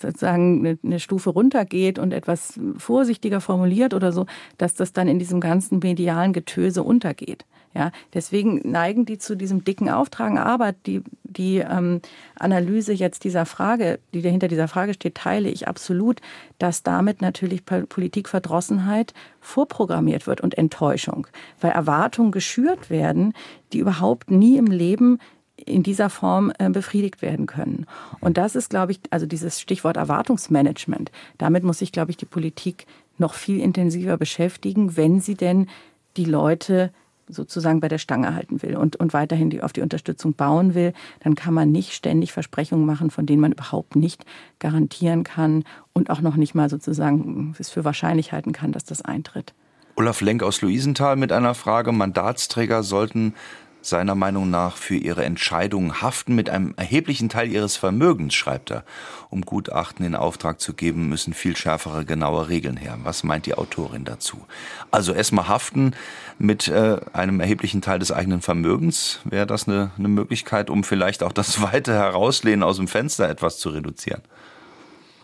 [0.00, 5.18] sozusagen eine, eine Stufe runtergeht und etwas vorsichtiger formuliert oder so, dass das dann in
[5.18, 7.44] diesem ganzen medialen Getöse untergeht.
[7.74, 10.38] Ja, deswegen neigen die zu diesem dicken Auftragen.
[10.38, 12.00] Aber die, die ähm,
[12.34, 16.20] Analyse jetzt dieser Frage, die dahinter dieser Frage steht, teile ich absolut,
[16.58, 21.26] dass damit natürlich Politikverdrossenheit vorprogrammiert wird und Enttäuschung,
[21.60, 23.34] weil Erwartungen geschürt werden,
[23.72, 25.18] die überhaupt nie im Leben
[25.64, 27.86] in dieser Form äh, befriedigt werden können.
[28.20, 31.10] Und das ist, glaube ich, also dieses Stichwort Erwartungsmanagement.
[31.36, 32.86] Damit muss sich, glaube ich, die Politik
[33.18, 35.68] noch viel intensiver beschäftigen, wenn sie denn
[36.16, 36.92] die Leute
[37.28, 40.94] sozusagen bei der Stange halten will und, und weiterhin die, auf die Unterstützung bauen will,
[41.20, 44.24] dann kann man nicht ständig Versprechungen machen, von denen man überhaupt nicht
[44.58, 49.02] garantieren kann und auch noch nicht mal sozusagen es für wahrscheinlich halten kann, dass das
[49.02, 49.52] eintritt.
[49.96, 51.92] Olaf Lenk aus Luisenthal mit einer Frage.
[51.92, 53.34] Mandatsträger sollten
[53.80, 58.84] seiner Meinung nach für ihre Entscheidungen haften mit einem erheblichen Teil ihres Vermögens, schreibt er.
[59.30, 62.98] Um Gutachten in Auftrag zu geben, müssen viel schärfere, genaue Regeln her.
[63.02, 64.46] Was meint die Autorin dazu?
[64.90, 65.92] Also erstmal haften
[66.38, 69.20] mit äh, einem erheblichen Teil des eigenen Vermögens.
[69.24, 73.58] Wäre das eine, eine Möglichkeit, um vielleicht auch das weite Herauslehnen aus dem Fenster etwas
[73.58, 74.22] zu reduzieren?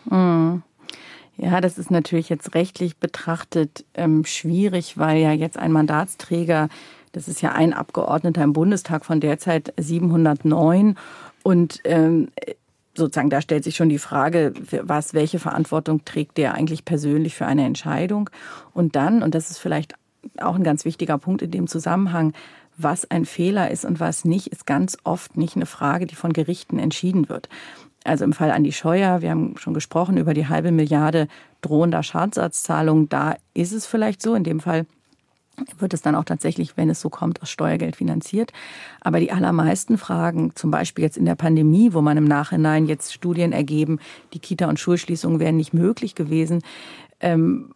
[0.09, 0.63] Hm.
[1.37, 6.69] Ja, das ist natürlich jetzt rechtlich betrachtet ähm, schwierig, weil ja jetzt ein Mandatsträger
[7.15, 10.97] das ist ja ein Abgeordneter im Bundestag von derzeit 709.
[11.43, 12.27] Und ähm,
[12.93, 17.45] sozusagen, da stellt sich schon die Frage, was, welche Verantwortung trägt der eigentlich persönlich für
[17.45, 18.29] eine Entscheidung?
[18.73, 19.95] Und dann, und das ist vielleicht
[20.39, 22.33] auch ein ganz wichtiger Punkt in dem Zusammenhang,
[22.77, 26.33] was ein Fehler ist und was nicht, ist ganz oft nicht eine Frage, die von
[26.33, 27.47] Gerichten entschieden wird.
[28.03, 31.27] Also im Fall Andi Scheuer, wir haben schon gesprochen über die halbe Milliarde
[31.61, 34.85] drohender Schadensersatzzahlungen, da ist es vielleicht so, in dem Fall
[35.77, 38.51] wird es dann auch tatsächlich, wenn es so kommt, aus Steuergeld finanziert.
[39.01, 43.13] Aber die allermeisten Fragen, zum Beispiel jetzt in der Pandemie, wo man im Nachhinein jetzt
[43.13, 43.99] Studien ergeben,
[44.33, 46.61] die Kita- und Schulschließungen wären nicht möglich gewesen.
[47.19, 47.71] Ähm,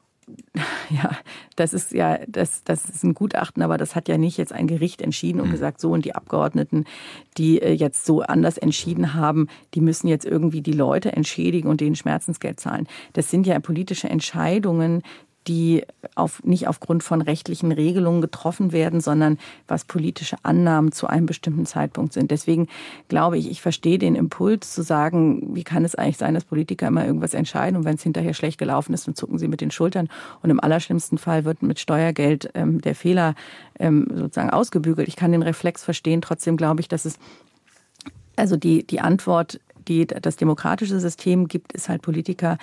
[0.90, 1.18] ja,
[1.56, 4.68] das ist ja, das, das ist ein Gutachten, aber das hat ja nicht jetzt ein
[4.68, 5.54] Gericht entschieden und mhm.
[5.54, 6.86] gesagt, so und die Abgeordneten,
[7.38, 11.82] die äh, jetzt so anders entschieden haben, die müssen jetzt irgendwie die Leute entschädigen und
[11.82, 12.88] denen Schmerzensgeld zahlen.
[13.14, 15.02] Das sind ja politische Entscheidungen,
[15.48, 15.84] die
[16.16, 21.66] auf, nicht aufgrund von rechtlichen Regelungen getroffen werden, sondern was politische Annahmen zu einem bestimmten
[21.66, 22.30] Zeitpunkt sind.
[22.32, 22.68] Deswegen
[23.08, 26.88] glaube ich, ich verstehe den Impuls zu sagen, wie kann es eigentlich sein, dass Politiker
[26.88, 29.72] immer irgendwas entscheiden und wenn es hinterher schlecht gelaufen ist, dann zucken sie mit den
[29.72, 30.10] Schultern
[30.44, 33.34] und im allerschlimmsten Fall wird mit Steuergeld ähm, der Fehler
[33.80, 35.08] ähm, sozusagen ausgebügelt.
[35.08, 37.18] Ich kann den Reflex verstehen, trotzdem glaube ich, dass es
[38.36, 42.58] also die, die Antwort die das demokratische System gibt, ist halt Politiker,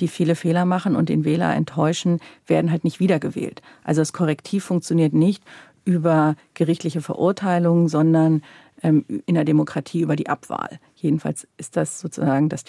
[0.00, 3.62] die viele Fehler machen und den Wähler enttäuschen, werden halt nicht wiedergewählt.
[3.84, 5.42] Also das Korrektiv funktioniert nicht
[5.84, 8.42] über gerichtliche Verurteilungen, sondern
[8.82, 10.78] ähm, in der Demokratie über die Abwahl.
[10.96, 12.64] Jedenfalls ist das sozusagen das,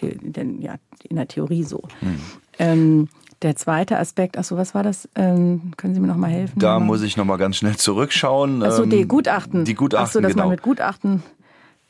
[0.60, 0.76] ja,
[1.10, 1.84] in der Theorie so.
[2.02, 2.19] Mhm.
[2.60, 3.10] Ähm,
[3.41, 5.10] der zweite Aspekt, achso, was war das?
[5.15, 6.60] Ähm, können Sie mir noch mal helfen?
[6.60, 8.63] Da muss ich noch mal ganz schnell zurückschauen.
[8.63, 9.65] Achso, die ähm, Gutachten.
[9.65, 10.43] Die Gutachten, Achso, dass genau.
[10.43, 11.23] man mit Gutachten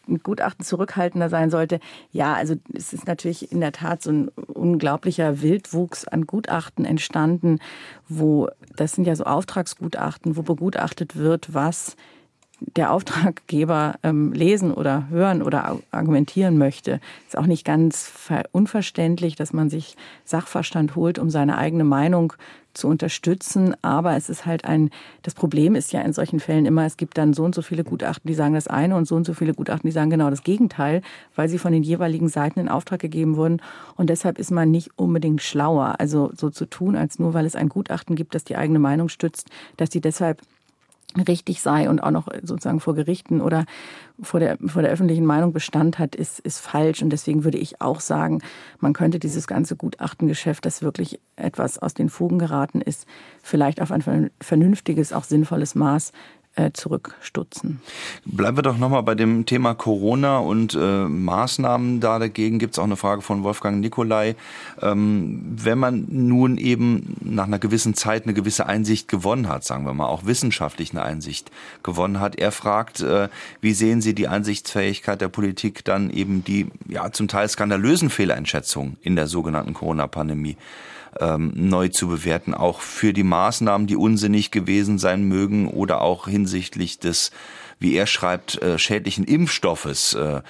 [0.08, 1.80] mit Gutachten zurückhaltender sein sollte.
[2.12, 7.60] Ja, also es ist natürlich in der Tat so ein unglaublicher Wildwuchs an Gutachten entstanden,
[8.08, 11.96] wo, das sind ja so Auftragsgutachten, wo begutachtet wird, was
[12.76, 17.00] der Auftraggeber ähm, lesen oder hören oder argumentieren möchte.
[17.28, 18.12] Ist auch nicht ganz
[18.52, 19.96] unverständlich, dass man sich
[20.26, 22.34] Sachverstand holt, um seine eigene Meinung
[22.74, 23.76] zu unterstützen.
[23.82, 24.90] Aber es ist halt ein,
[25.22, 27.84] das Problem ist ja in solchen Fällen immer, es gibt dann so und so viele
[27.84, 30.44] Gutachten, die sagen das eine und so und so viele Gutachten, die sagen genau das
[30.44, 31.02] Gegenteil,
[31.36, 33.62] weil sie von den jeweiligen Seiten in Auftrag gegeben wurden.
[33.96, 35.96] Und deshalb ist man nicht unbedingt schlauer.
[36.00, 39.10] Also so zu tun, als nur weil es ein Gutachten gibt, das die eigene Meinung
[39.10, 40.42] stützt, dass die deshalb
[41.22, 43.66] richtig sei und auch noch sozusagen vor Gerichten oder
[44.22, 47.02] vor der, vor der öffentlichen Meinung Bestand hat, ist, ist falsch.
[47.02, 48.42] Und deswegen würde ich auch sagen,
[48.80, 53.08] man könnte dieses ganze Gutachtengeschäft, das wirklich etwas aus den Fugen geraten ist,
[53.42, 56.12] vielleicht auf ein vernünftiges, auch sinnvolles Maß
[56.74, 57.82] zurückstutzen.
[58.26, 62.60] Bleiben wir doch nochmal bei dem Thema Corona und äh, Maßnahmen da dagegen.
[62.60, 64.36] Gibt es auch eine Frage von Wolfgang Nikolai.
[64.82, 69.86] Ähm, wenn man nun eben nach einer gewissen Zeit eine gewisse Einsicht gewonnen hat, sagen
[69.86, 73.30] wir mal, auch wissenschaftlich eine Einsicht gewonnen hat, er fragt, äh,
[73.62, 78.98] wie sehen Sie die Einsichtsfähigkeit der Politik dann eben die ja zum Teil skandalösen Fehleinschätzungen
[79.02, 80.58] in der sogenannten Corona-Pandemie?
[81.20, 86.28] Ähm, neu zu bewerten, auch für die Maßnahmen, die unsinnig gewesen sein mögen oder auch
[86.28, 87.32] hinsichtlich des,
[87.80, 90.14] wie er schreibt, äh, schädlichen Impfstoffes.
[90.14, 90.42] Äh,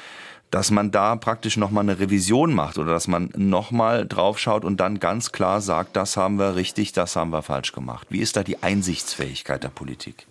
[0.54, 5.00] dass man da praktisch nochmal eine Revision macht oder dass man nochmal draufschaut und dann
[5.00, 8.06] ganz klar sagt, das haben wir richtig, das haben wir falsch gemacht.
[8.12, 10.28] Wie ist da die Einsichtsfähigkeit der Politik?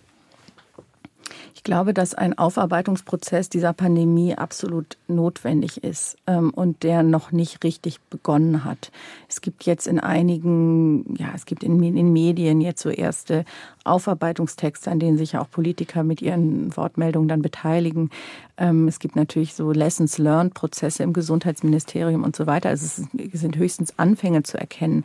[1.55, 7.63] Ich glaube, dass ein Aufarbeitungsprozess dieser Pandemie absolut notwendig ist ähm, und der noch nicht
[7.63, 8.91] richtig begonnen hat.
[9.33, 13.45] Es gibt jetzt in einigen, ja, es gibt in, in Medien jetzt so erste
[13.83, 18.11] Aufarbeitungstexte, an denen sich ja auch Politiker mit ihren Wortmeldungen dann beteiligen.
[18.57, 22.69] Ähm, es gibt natürlich so Lessons Learned Prozesse im Gesundheitsministerium und so weiter.
[22.69, 25.03] Also es sind höchstens Anfänge zu erkennen.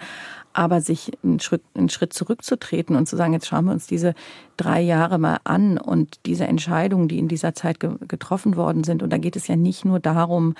[0.53, 4.14] Aber sich einen Schritt, einen Schritt zurückzutreten und zu sagen, jetzt schauen wir uns diese
[4.59, 9.03] drei Jahre mal an und diese Entscheidungen, die in dieser Zeit getroffen worden sind.
[9.03, 10.55] Und da geht es ja nicht nur darum,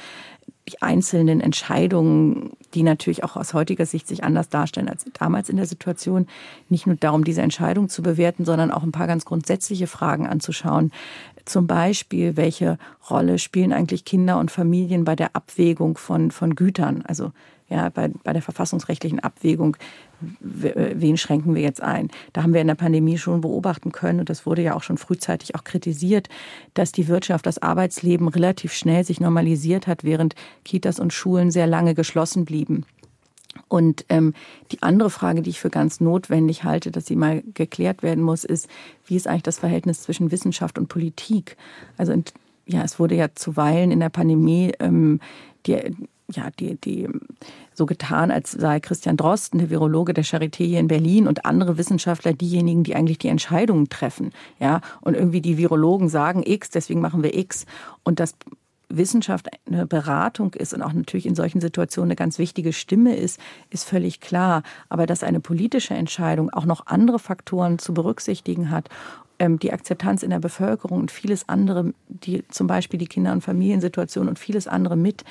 [0.69, 5.57] die einzelnen Entscheidungen, die natürlich auch aus heutiger Sicht sich anders darstellen als damals in
[5.57, 6.27] der Situation,
[6.69, 10.93] nicht nur darum, diese Entscheidung zu bewerten, sondern auch ein paar ganz grundsätzliche Fragen anzuschauen.
[11.45, 12.79] Zum Beispiel, welche
[13.09, 17.03] Rolle spielen eigentlich Kinder und Familien bei der Abwägung von, von Gütern?
[17.07, 17.33] Also
[17.69, 19.77] ja, bei, bei der verfassungsrechtlichen Abwägung,
[20.41, 22.09] wen schränken wir jetzt ein?
[22.33, 24.99] Da haben wir in der Pandemie schon beobachten können, und das wurde ja auch schon
[24.99, 26.29] frühzeitig auch kritisiert,
[26.75, 31.67] dass die Wirtschaft, das Arbeitsleben relativ schnell sich normalisiert hat, während Kitas und Schulen sehr
[31.67, 32.85] lange geschlossen blieben.
[33.69, 34.35] Und ähm,
[34.73, 38.45] die andere Frage, die ich für ganz notwendig halte, dass sie mal geklärt werden muss,
[38.45, 38.69] ist,
[39.05, 41.57] wie ist eigentlich das Verhältnis zwischen Wissenschaft und Politik?
[41.97, 42.15] Also
[42.67, 45.21] ja, es wurde ja zuweilen in der Pandemie ähm,
[45.67, 45.79] die
[46.31, 47.09] ja, die, die
[47.73, 51.79] so getan, als sei Christian Drosten, der Virologe der Charité hier in Berlin und andere
[51.79, 54.33] Wissenschaftler diejenigen, die eigentlich die Entscheidungen treffen.
[54.61, 57.65] Ja, und irgendwie die Virologen sagen X, deswegen machen wir X.
[58.05, 58.35] Und das
[58.91, 63.39] Wissenschaft eine Beratung ist und auch natürlich in solchen Situationen eine ganz wichtige Stimme ist,
[63.71, 64.63] ist völlig klar.
[64.89, 68.89] Aber dass eine politische Entscheidung auch noch andere Faktoren zu berücksichtigen hat
[69.41, 74.29] die Akzeptanz in der Bevölkerung und vieles andere, die zum Beispiel die Kinder- und Familiensituation
[74.29, 75.25] und vieles andere mit,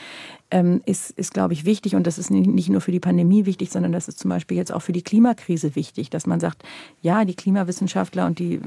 [0.49, 1.95] ähm, ist, ist, glaube ich, wichtig.
[1.95, 4.71] Und das ist nicht nur für die Pandemie wichtig, sondern das ist zum Beispiel jetzt
[4.71, 6.63] auch für die Klimakrise wichtig, dass man sagt,
[7.01, 8.61] ja, die Klimawissenschaftler und die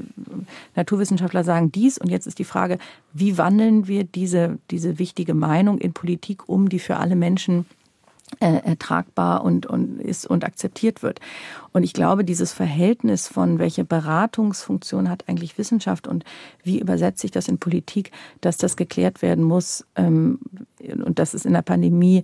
[0.75, 1.97] Naturwissenschaftler sagen dies.
[1.97, 2.77] Und jetzt ist die Frage,
[3.13, 7.65] wie wandeln wir diese, diese wichtige Meinung in Politik um, die für alle Menschen
[8.39, 11.19] äh, tragbar und, und ist und akzeptiert wird.
[11.73, 16.23] Und ich glaube, dieses Verhältnis von welche Beratungsfunktion hat eigentlich Wissenschaft und
[16.63, 20.39] wie übersetzt sich das in Politik, dass das geklärt werden muss ähm,
[20.79, 22.23] und dass es in der Pandemie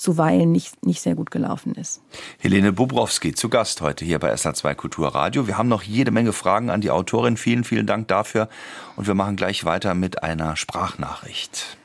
[0.00, 2.00] zuweilen nicht, nicht sehr gut gelaufen ist.
[2.38, 5.46] Helene Bubrowski zu Gast heute hier bei SA2 Kulturradio.
[5.46, 7.36] Wir haben noch jede Menge Fragen an die Autorin.
[7.36, 8.48] Vielen, vielen Dank dafür.
[8.96, 11.76] Und wir machen gleich weiter mit einer Sprachnachricht.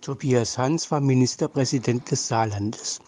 [0.00, 3.00] Tobias Hans war Ministerpräsident des Saarlandes.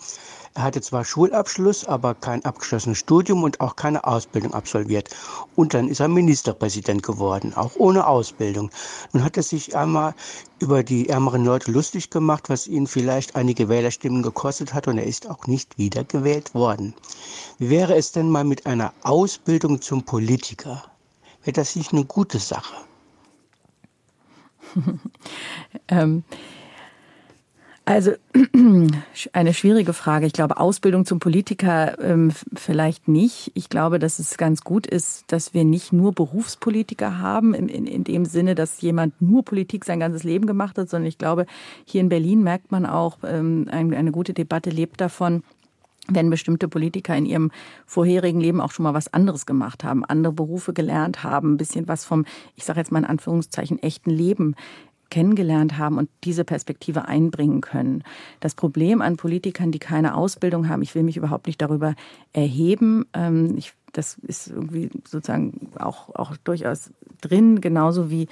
[0.59, 5.09] Er hatte zwar Schulabschluss, aber kein abgeschlossenes Studium und auch keine Ausbildung absolviert.
[5.55, 8.71] Und dann ist er Ministerpräsident geworden, auch ohne Ausbildung.
[9.13, 10.17] Nun hat er sich einmal
[10.59, 15.07] über die ärmeren Leute lustig gemacht, was ihn vielleicht einige Wählerstimmen gekostet hat und er
[15.07, 16.93] ist auch nicht wiedergewählt worden.
[17.59, 20.83] Wie wäre es denn mal mit einer Ausbildung zum Politiker?
[21.45, 22.75] Wäre das nicht eine gute Sache?
[25.89, 26.25] ähm
[27.89, 28.13] Also
[29.33, 30.27] eine schwierige Frage.
[30.27, 33.51] Ich glaube, Ausbildung zum Politiker ähm, vielleicht nicht.
[33.55, 37.87] Ich glaube, dass es ganz gut ist, dass wir nicht nur Berufspolitiker haben, in, in,
[37.87, 41.47] in dem Sinne, dass jemand nur Politik sein ganzes Leben gemacht hat, sondern ich glaube,
[41.87, 45.43] hier in Berlin merkt man auch, ähm, eine, eine gute Debatte lebt davon,
[46.09, 47.51] wenn bestimmte Politiker in ihrem
[47.87, 51.89] vorherigen Leben auch schon mal was anderes gemacht haben, andere Berufe gelernt haben, ein bisschen
[51.89, 54.57] was vom, ich sage jetzt mal in Anführungszeichen, echten Leben
[55.11, 58.05] kennengelernt haben und diese Perspektive einbringen können.
[58.41, 61.95] Das Problem an Politikern, die keine Ausbildung haben, ich will mich überhaupt nicht darüber
[62.33, 63.07] erheben.
[63.15, 66.91] Ähm, ich, das ist irgendwie sozusagen auch, auch durchaus
[67.21, 68.29] drin, genauso wie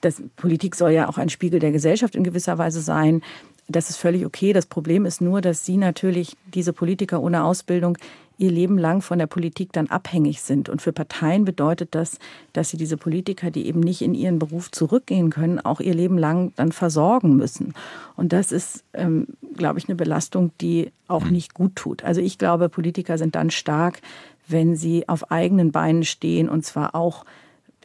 [0.00, 3.22] das Politik soll ja auch ein Spiegel der Gesellschaft in gewisser Weise sein.
[3.68, 4.52] Das ist völlig okay.
[4.52, 7.98] Das Problem ist nur, dass Sie natürlich, diese Politiker ohne Ausbildung,
[8.38, 10.68] ihr Leben lang von der Politik dann abhängig sind.
[10.68, 12.18] Und für Parteien bedeutet das,
[12.52, 16.16] dass sie diese Politiker, die eben nicht in ihren Beruf zurückgehen können, auch ihr Leben
[16.16, 17.74] lang dann versorgen müssen.
[18.16, 19.26] Und das ist, ähm,
[19.56, 22.04] glaube ich, eine Belastung, die auch nicht gut tut.
[22.04, 24.00] Also ich glaube, Politiker sind dann stark,
[24.46, 27.24] wenn sie auf eigenen Beinen stehen und zwar auch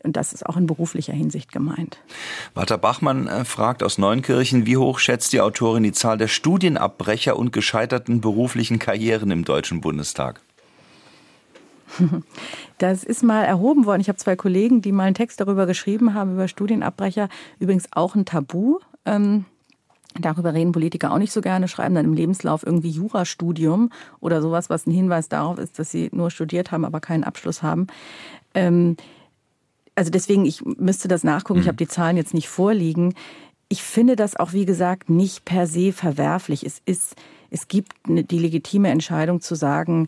[0.04, 1.98] und das ist auch in beruflicher Hinsicht gemeint.
[2.54, 7.38] Walter Bachmann äh, fragt aus Neunkirchen, wie hoch schätzt die Autorin die Zahl der Studienabbrecher
[7.38, 10.42] und gescheiterten beruflichen Karrieren im Deutschen Bundestag?
[12.80, 14.02] Das ist mal erhoben worden.
[14.02, 17.30] Ich habe zwei Kollegen, die mal einen Text darüber geschrieben haben, über Studienabbrecher.
[17.60, 18.80] Übrigens auch ein Tabu.
[19.06, 19.46] Ähm,
[20.20, 23.90] darüber reden Politiker auch nicht so gerne, schreiben dann im Lebenslauf irgendwie Jurastudium
[24.20, 27.64] oder sowas, was ein Hinweis darauf ist, dass sie nur studiert haben, aber keinen Abschluss
[27.64, 27.88] haben.
[28.54, 28.98] Ähm,
[29.96, 31.70] also deswegen, ich müsste das nachgucken, ich mhm.
[31.70, 33.14] habe die Zahlen jetzt nicht vorliegen.
[33.70, 36.66] Ich finde das auch, wie gesagt, nicht per se verwerflich.
[36.66, 37.16] Es ist,
[37.50, 40.08] es gibt eine, die legitime Entscheidung zu sagen,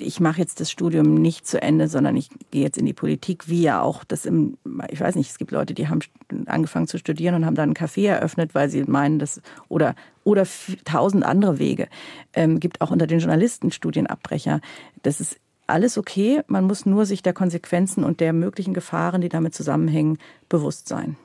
[0.00, 3.48] ich mache jetzt das Studium nicht zu Ende, sondern ich gehe jetzt in die Politik,
[3.48, 4.58] wie ja auch das im,
[4.90, 6.00] ich weiß nicht, es gibt Leute, die haben
[6.46, 9.94] angefangen zu studieren und haben dann einen Café eröffnet, weil sie meinen, dass, oder,
[10.24, 10.44] oder
[10.84, 11.88] tausend andere Wege.
[12.32, 14.60] Ähm, gibt auch unter den Journalisten Studienabbrecher.
[15.02, 16.42] Das ist alles okay.
[16.46, 21.16] Man muss nur sich der Konsequenzen und der möglichen Gefahren, die damit zusammenhängen, bewusst sein.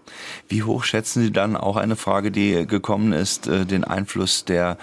[0.50, 4.78] Wie hoch schätzen Sie dann auch eine Frage, die gekommen ist, äh, den Einfluss der,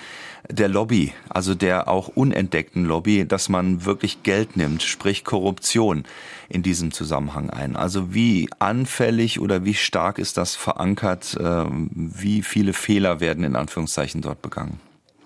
[0.49, 6.05] der Lobby, also der auch unentdeckten Lobby, dass man wirklich Geld nimmt, sprich Korruption
[6.49, 7.75] in diesem Zusammenhang ein?
[7.75, 11.37] Also wie anfällig oder wie stark ist das verankert?
[11.39, 14.79] Äh, wie viele Fehler werden in Anführungszeichen dort begangen?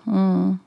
[0.05, 0.59] Hm.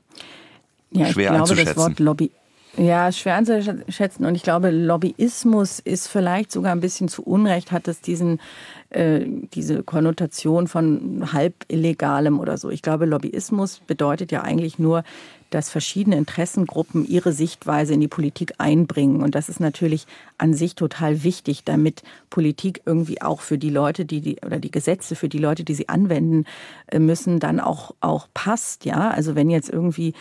[0.92, 2.30] Ja, Schwer ich glaube, das Wort Lobby
[2.76, 4.26] ja, schwer anzuschätzen.
[4.26, 8.40] Und ich glaube, Lobbyismus ist vielleicht sogar ein bisschen zu Unrecht, hat es diesen,
[8.90, 9.24] äh,
[9.54, 12.70] diese Konnotation von halb illegalem oder so.
[12.70, 15.04] Ich glaube, Lobbyismus bedeutet ja eigentlich nur,
[15.50, 19.22] dass verschiedene Interessengruppen ihre Sichtweise in die Politik einbringen.
[19.22, 20.06] Und das ist natürlich
[20.38, 24.70] an sich total wichtig, damit Politik irgendwie auch für die Leute, die, die oder die
[24.70, 26.44] Gesetze für die Leute, die sie anwenden
[26.88, 28.84] äh, müssen, dann auch, auch passt.
[28.84, 30.14] Ja, also wenn jetzt irgendwie,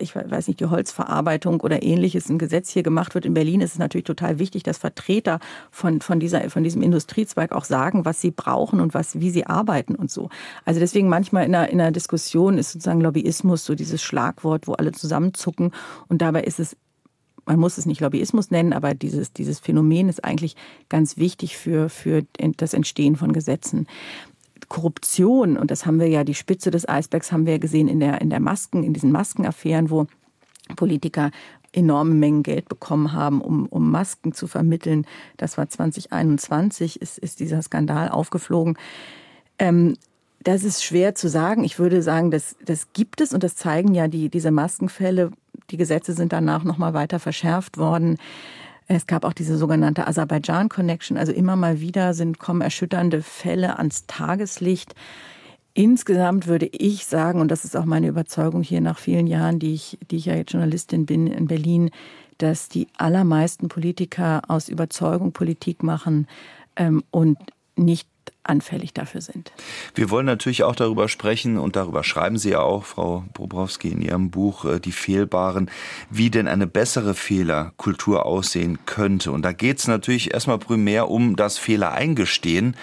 [0.00, 3.72] ich weiß nicht, die Holzverarbeitung oder ähnliches ein Gesetz hier gemacht wird in Berlin, ist
[3.72, 8.20] es natürlich total wichtig, dass Vertreter von, von dieser, von diesem Industriezweig auch sagen, was
[8.20, 10.28] sie brauchen und was, wie sie arbeiten und so.
[10.64, 14.74] Also deswegen manchmal in einer, in einer Diskussion ist sozusagen Lobbyismus so dieses Schlagwort, wo
[14.74, 15.72] alle zusammenzucken.
[16.08, 16.76] Und dabei ist es
[17.48, 20.54] man muss es nicht Lobbyismus nennen, aber dieses, dieses Phänomen ist eigentlich
[20.90, 22.24] ganz wichtig für, für
[22.58, 23.86] das Entstehen von Gesetzen.
[24.68, 28.00] Korruption, und das haben wir ja, die Spitze des Eisbergs haben wir ja gesehen in
[28.00, 30.06] der, in der Masken, in diesen Maskenaffären, wo
[30.76, 31.30] Politiker
[31.72, 35.06] enorme Mengen Geld bekommen haben, um, um Masken zu vermitteln.
[35.36, 38.76] Das war 2021, ist, ist dieser Skandal aufgeflogen.
[39.58, 39.96] Ähm,
[40.42, 41.64] das ist schwer zu sagen.
[41.64, 45.30] Ich würde sagen, das, das gibt es und das zeigen ja die, diese Maskenfälle.
[45.70, 48.18] Die Gesetze sind danach nochmal weiter verschärft worden.
[48.88, 51.18] Es gab auch diese sogenannte Aserbaidschan Connection.
[51.18, 54.94] Also immer mal wieder sind, kommen erschütternde Fälle ans Tageslicht.
[55.74, 59.74] Insgesamt würde ich sagen, und das ist auch meine Überzeugung hier nach vielen Jahren, die
[59.74, 61.90] ich, die ich ja jetzt Journalistin bin in Berlin,
[62.38, 66.26] dass die allermeisten Politiker aus Überzeugung Politik machen
[66.76, 67.38] ähm, und
[67.76, 68.08] nicht
[68.44, 69.52] anfällig dafür sind.
[69.94, 74.00] Wir wollen natürlich auch darüber sprechen und darüber schreiben Sie ja auch, Frau Bobrowski, in
[74.00, 75.70] Ihrem Buch äh, Die Fehlbaren,
[76.10, 79.32] wie denn eine bessere Fehlerkultur aussehen könnte.
[79.32, 82.76] Und da geht es natürlich erstmal primär um das Fehler eingestehen.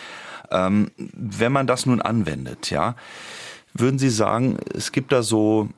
[0.52, 2.96] Ähm, wenn man das nun anwendet, ja,
[3.74, 5.70] würden Sie sagen, es gibt da so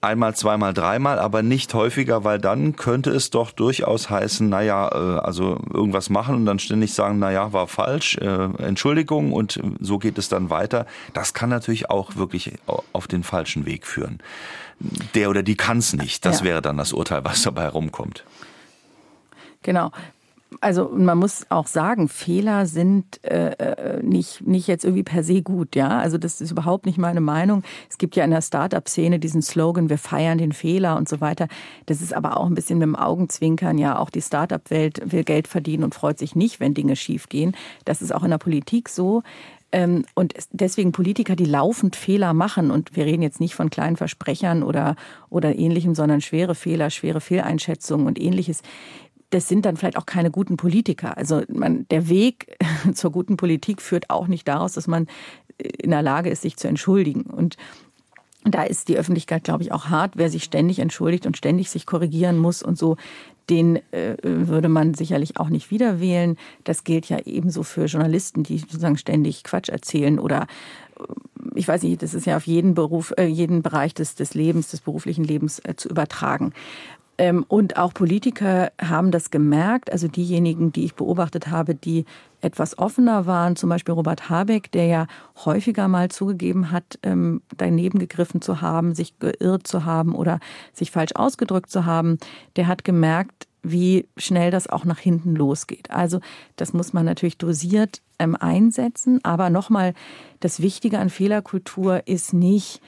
[0.00, 5.18] einmal, zweimal, dreimal, aber nicht häufiger, weil dann könnte es doch durchaus heißen, naja, äh,
[5.20, 10.18] also irgendwas machen und dann ständig sagen, naja, war falsch, äh, Entschuldigung und so geht
[10.18, 10.86] es dann weiter.
[11.12, 12.52] Das kann natürlich auch wirklich
[12.92, 14.20] auf den falschen Weg führen.
[15.14, 16.24] Der oder die kann es nicht.
[16.24, 16.46] Das ja.
[16.46, 18.24] wäre dann das Urteil, was dabei herumkommt.
[19.62, 19.90] Genau
[20.60, 25.42] also man muss auch sagen, Fehler sind äh, äh, nicht, nicht jetzt irgendwie per se
[25.42, 25.98] gut, ja.
[25.98, 27.62] Also das ist überhaupt nicht meine Meinung.
[27.90, 31.48] Es gibt ja in der Start-up-Szene diesen Slogan, wir feiern den Fehler und so weiter.
[31.86, 33.98] Das ist aber auch ein bisschen mit dem Augenzwinkern, ja.
[33.98, 37.56] Auch die Start-up-Welt will Geld verdienen und freut sich nicht, wenn Dinge schiefgehen.
[37.84, 39.22] Das ist auch in der Politik so.
[39.72, 43.96] Ähm, und deswegen Politiker, die laufend Fehler machen, und wir reden jetzt nicht von kleinen
[43.96, 44.96] Versprechern oder,
[45.28, 48.62] oder ähnlichem, sondern schwere Fehler, schwere Fehleinschätzungen und ähnliches,
[49.36, 51.18] das sind dann vielleicht auch keine guten Politiker.
[51.18, 52.56] Also man, der Weg
[52.94, 55.08] zur guten Politik führt auch nicht daraus, dass man
[55.58, 57.24] in der Lage ist, sich zu entschuldigen.
[57.24, 57.58] Und
[58.44, 60.12] da ist die Öffentlichkeit, glaube ich, auch hart.
[60.16, 62.96] Wer sich ständig entschuldigt und ständig sich korrigieren muss und so,
[63.50, 66.38] den äh, würde man sicherlich auch nicht wieder wählen.
[66.64, 70.46] Das gilt ja ebenso für Journalisten, die sozusagen ständig Quatsch erzählen oder
[70.98, 71.02] äh,
[71.54, 74.68] ich weiß nicht, das ist ja auf jeden Beruf, äh, jeden Bereich des, des Lebens,
[74.68, 76.52] des beruflichen Lebens äh, zu übertragen.
[77.18, 82.04] Ähm, und auch Politiker haben das gemerkt, also diejenigen, die ich beobachtet habe, die
[82.42, 85.06] etwas offener waren, zum Beispiel Robert Habeck, der ja
[85.44, 90.40] häufiger mal zugegeben hat, ähm, daneben gegriffen zu haben, sich geirrt zu haben oder
[90.72, 92.18] sich falsch ausgedrückt zu haben,
[92.56, 95.90] der hat gemerkt, wie schnell das auch nach hinten losgeht.
[95.90, 96.20] Also
[96.54, 99.24] das muss man natürlich dosiert ähm, einsetzen.
[99.24, 99.94] Aber nochmal,
[100.40, 102.80] das Wichtige an Fehlerkultur ist nicht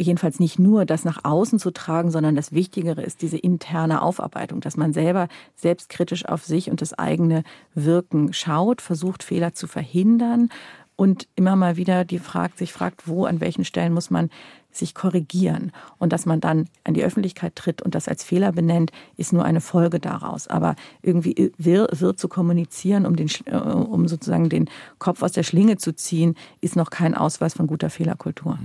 [0.00, 4.60] jedenfalls nicht nur das nach außen zu tragen, sondern das Wichtigere ist diese interne Aufarbeitung,
[4.60, 7.42] dass man selber selbstkritisch auf sich und das eigene
[7.74, 10.48] Wirken schaut, versucht Fehler zu verhindern
[10.96, 14.28] und immer mal wieder die fragt, sich fragt, wo, an welchen Stellen muss man
[14.70, 15.72] sich korrigieren.
[15.98, 19.44] Und dass man dann an die Öffentlichkeit tritt und das als Fehler benennt, ist nur
[19.44, 20.46] eine Folge daraus.
[20.46, 25.42] Aber irgendwie wird, wird zu kommunizieren, um, den, äh, um sozusagen den Kopf aus der
[25.42, 28.58] Schlinge zu ziehen, ist noch kein Ausweis von guter Fehlerkultur.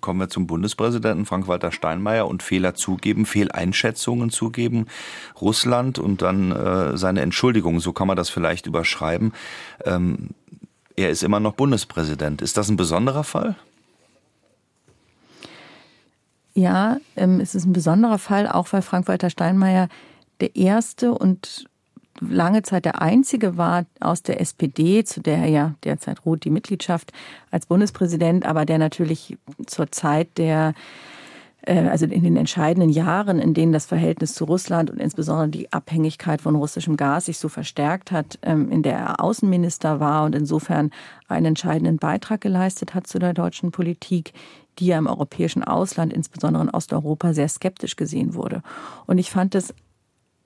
[0.00, 4.86] Kommen wir zum Bundespräsidenten Frank-Walter Steinmeier und Fehler zugeben, Fehleinschätzungen zugeben.
[5.40, 9.32] Russland und dann äh, seine Entschuldigung, so kann man das vielleicht überschreiben.
[9.84, 10.30] Ähm,
[10.96, 12.42] er ist immer noch Bundespräsident.
[12.42, 13.56] Ist das ein besonderer Fall?
[16.54, 19.88] Ja, ähm, es ist ein besonderer Fall, auch weil Frank-Walter Steinmeier
[20.40, 21.67] der erste und
[22.20, 26.50] lange Zeit der einzige war aus der SPD, zu der er ja derzeit ruht die
[26.50, 27.12] Mitgliedschaft
[27.50, 30.74] als Bundespräsident, aber der natürlich zur Zeit der
[31.62, 35.72] äh, also in den entscheidenden Jahren, in denen das Verhältnis zu Russland und insbesondere die
[35.72, 40.34] Abhängigkeit von russischem Gas sich so verstärkt hat, ähm, in der er Außenminister war und
[40.34, 40.90] insofern
[41.28, 44.32] einen entscheidenden Beitrag geleistet hat zu der deutschen Politik,
[44.78, 48.62] die ja im europäischen Ausland, insbesondere in Osteuropa, sehr skeptisch gesehen wurde.
[49.06, 49.74] Und ich fand es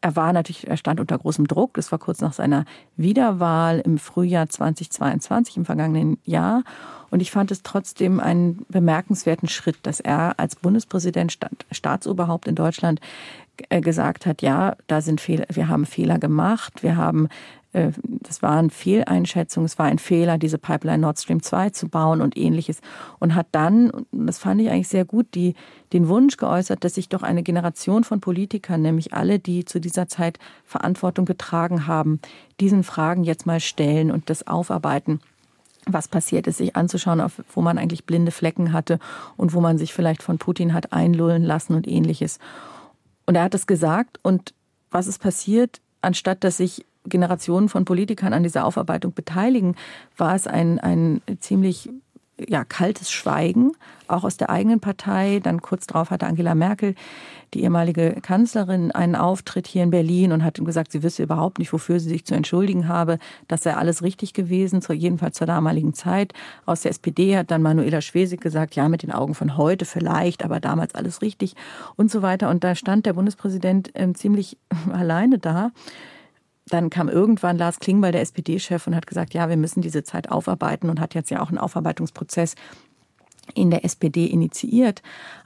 [0.03, 1.75] er war natürlich, er stand unter großem Druck.
[1.75, 2.65] Das war kurz nach seiner
[2.97, 6.65] Wiederwahl im Frühjahr 2022, im vergangenen Jahr.
[7.11, 11.39] Und ich fand es trotzdem einen bemerkenswerten Schritt, dass er als Bundespräsident,
[11.71, 13.01] Staatsoberhaupt in Deutschland
[13.69, 17.29] äh, gesagt hat, ja, da sind Fehler, wir haben Fehler gemacht, wir haben
[17.73, 22.21] äh, das waren Fehleinschätzungen, es war ein Fehler, diese Pipeline Nord Stream 2 zu bauen
[22.21, 22.81] und ähnliches.
[23.19, 25.55] Und hat dann, das fand ich eigentlich sehr gut, die,
[25.93, 30.09] den Wunsch geäußert, dass sich doch eine Generation von Politikern, nämlich alle, die zu dieser
[30.09, 32.21] Zeit Verantwortung getragen haben,
[32.61, 35.21] diesen Fragen jetzt mal stellen und das aufarbeiten
[35.87, 39.01] was passiert ist, sich anzuschauen, auf, wo man eigentlich blinde Flecken hatte
[39.37, 42.39] und wo man sich vielleicht von Putin hat einlullen lassen und ähnliches.
[43.27, 44.55] Und er hat es gesagt und
[44.93, 45.81] was ist passiert?
[46.01, 49.77] Anstatt dass sich Generationen von Politikern an dieser Aufarbeitung beteiligen,
[50.17, 51.91] war es ein, ein ziemlich
[52.49, 53.73] ja, kaltes Schweigen,
[54.09, 55.41] auch aus der eigenen Partei.
[55.43, 56.95] Dann kurz darauf hatte Angela Merkel,
[57.55, 61.73] die ehemalige Kanzlerin, einen Auftritt hier in Berlin und hat gesagt, sie wisse überhaupt nicht,
[61.73, 63.19] wofür sie sich zu entschuldigen habe.
[63.49, 66.33] Das sei alles richtig gewesen, jedenfalls zur damaligen Zeit.
[66.65, 70.45] Aus der SPD hat dann Manuela Schwesig gesagt, ja, mit den Augen von heute vielleicht,
[70.45, 71.55] aber damals alles richtig
[71.97, 72.49] und so weiter.
[72.49, 74.57] Und da stand der Bundespräsident äh, ziemlich
[74.93, 75.71] alleine da
[76.73, 80.31] dann kam irgendwann Lars Klingbeil, der SPD-Chef, und hat gesagt, ja, wir müssen diese Zeit
[80.31, 82.55] aufarbeiten und hat jetzt ja auch einen Aufarbeitungsprozess
[83.55, 85.03] in der SPD initiiert.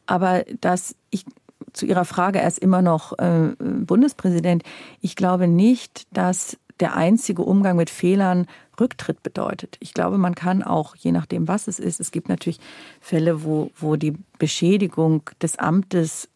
[0.07, 1.25] Aber dass ich
[1.73, 4.63] zu Ihrer Frage, er ist immer noch äh, Bundespräsident.
[5.01, 8.47] Ich glaube nicht, dass der einzige Umgang mit Fehlern
[8.79, 9.77] Rücktritt bedeutet.
[9.81, 12.61] Ich glaube, man kann auch, je nachdem, was es ist, es gibt natürlich
[13.01, 16.29] Fälle, wo, wo die Beschädigung des Amtes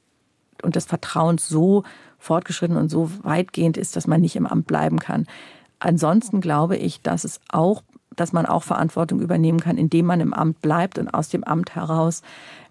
[0.62, 1.84] und des Vertrauens so
[2.20, 5.26] fortgeschritten und so weitgehend ist, dass man nicht im Amt bleiben kann.
[5.80, 7.82] Ansonsten glaube ich, dass es auch,
[8.14, 11.74] dass man auch Verantwortung übernehmen kann, indem man im Amt bleibt und aus dem Amt
[11.74, 12.22] heraus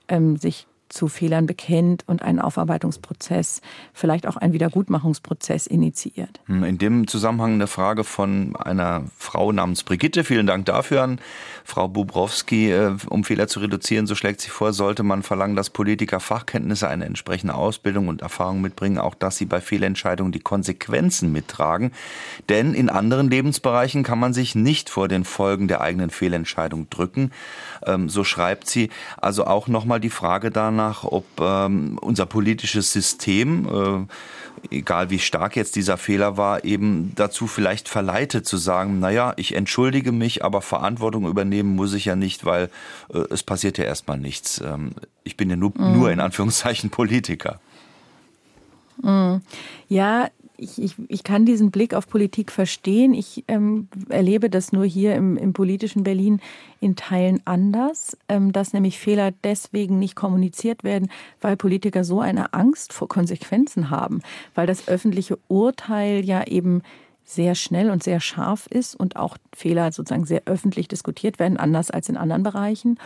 [0.07, 3.61] ähm, sich zu Fehlern bekennt und einen Aufarbeitungsprozess,
[3.93, 6.41] vielleicht auch einen Wiedergutmachungsprozess initiiert.
[6.47, 10.23] In dem Zusammenhang eine Frage von einer Frau namens Brigitte.
[10.23, 11.19] Vielen Dank dafür an
[11.63, 12.71] Frau Bubrowski.
[12.71, 16.87] Äh, um Fehler zu reduzieren, so schlägt sie vor, sollte man verlangen, dass Politiker Fachkenntnisse,
[16.87, 21.91] eine entsprechende Ausbildung und Erfahrung mitbringen, auch dass sie bei Fehlentscheidungen die Konsequenzen mittragen.
[22.49, 27.31] Denn in anderen Lebensbereichen kann man sich nicht vor den Folgen der eigenen Fehlentscheidung drücken.
[27.85, 28.89] Ähm, so schreibt sie.
[29.17, 34.07] Also auch nochmal die Frage danach, ob ähm, unser politisches System,
[34.71, 39.33] äh, egal wie stark jetzt dieser Fehler war, eben dazu vielleicht verleitet zu sagen, naja,
[39.37, 42.69] ich entschuldige mich, aber Verantwortung übernehmen muss ich ja nicht, weil
[43.13, 44.61] äh, es passiert ja erstmal nichts.
[44.61, 44.91] Ähm,
[45.23, 45.93] ich bin ja nur, mhm.
[45.93, 47.59] nur in Anführungszeichen Politiker.
[49.01, 49.41] Mhm.
[49.87, 50.29] Ja,
[50.59, 53.13] ich, ich, ich kann diesen Blick auf Politik verstehen.
[53.13, 56.41] Ich ähm, erlebe das nur hier im, im politischen Berlin
[56.81, 61.09] in Teilen anders, ähm, dass nämlich Fehler deswegen nicht kommuniziert werden,
[61.41, 64.21] weil Politiker so eine Angst vor Konsequenzen haben,
[64.55, 66.81] weil das öffentliche Urteil ja eben
[67.29, 71.91] sehr schnell und sehr scharf ist und auch Fehler sozusagen sehr öffentlich diskutiert werden, anders
[71.91, 72.97] als in anderen Bereichen.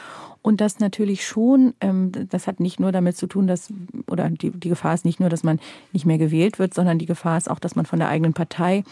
[0.42, 3.74] Und das natürlich schon, ähm, das hat nicht nur damit zu tun, dass,
[4.10, 5.60] oder die, die Gefahr ist nicht nur, dass man
[5.92, 8.86] nicht mehr gewählt wird, sondern die Gefahr ist auch, dass man von der eigenen Partei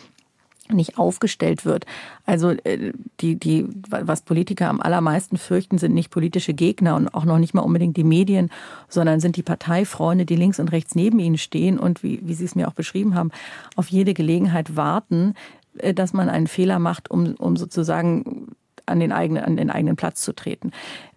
[0.74, 1.86] nicht aufgestellt wird.
[2.26, 7.26] Also äh, die, die, was Politiker am allermeisten fürchten, sind nicht politische Gegner und auch
[7.26, 8.50] noch nicht mal unbedingt die Medien,
[8.90, 12.46] sondern sind die Parteifreunde, die links und rechts neben ihnen stehen und wie, wie Sie
[12.46, 13.32] es mir auch beschrieben haben,
[13.76, 15.36] auf jede Gelegenheit warten,
[15.78, 18.56] äh, dass man einen Fehler macht, um, um sozusagen
[18.86, 20.72] an den eigenen, an den eigenen Platz zu treten.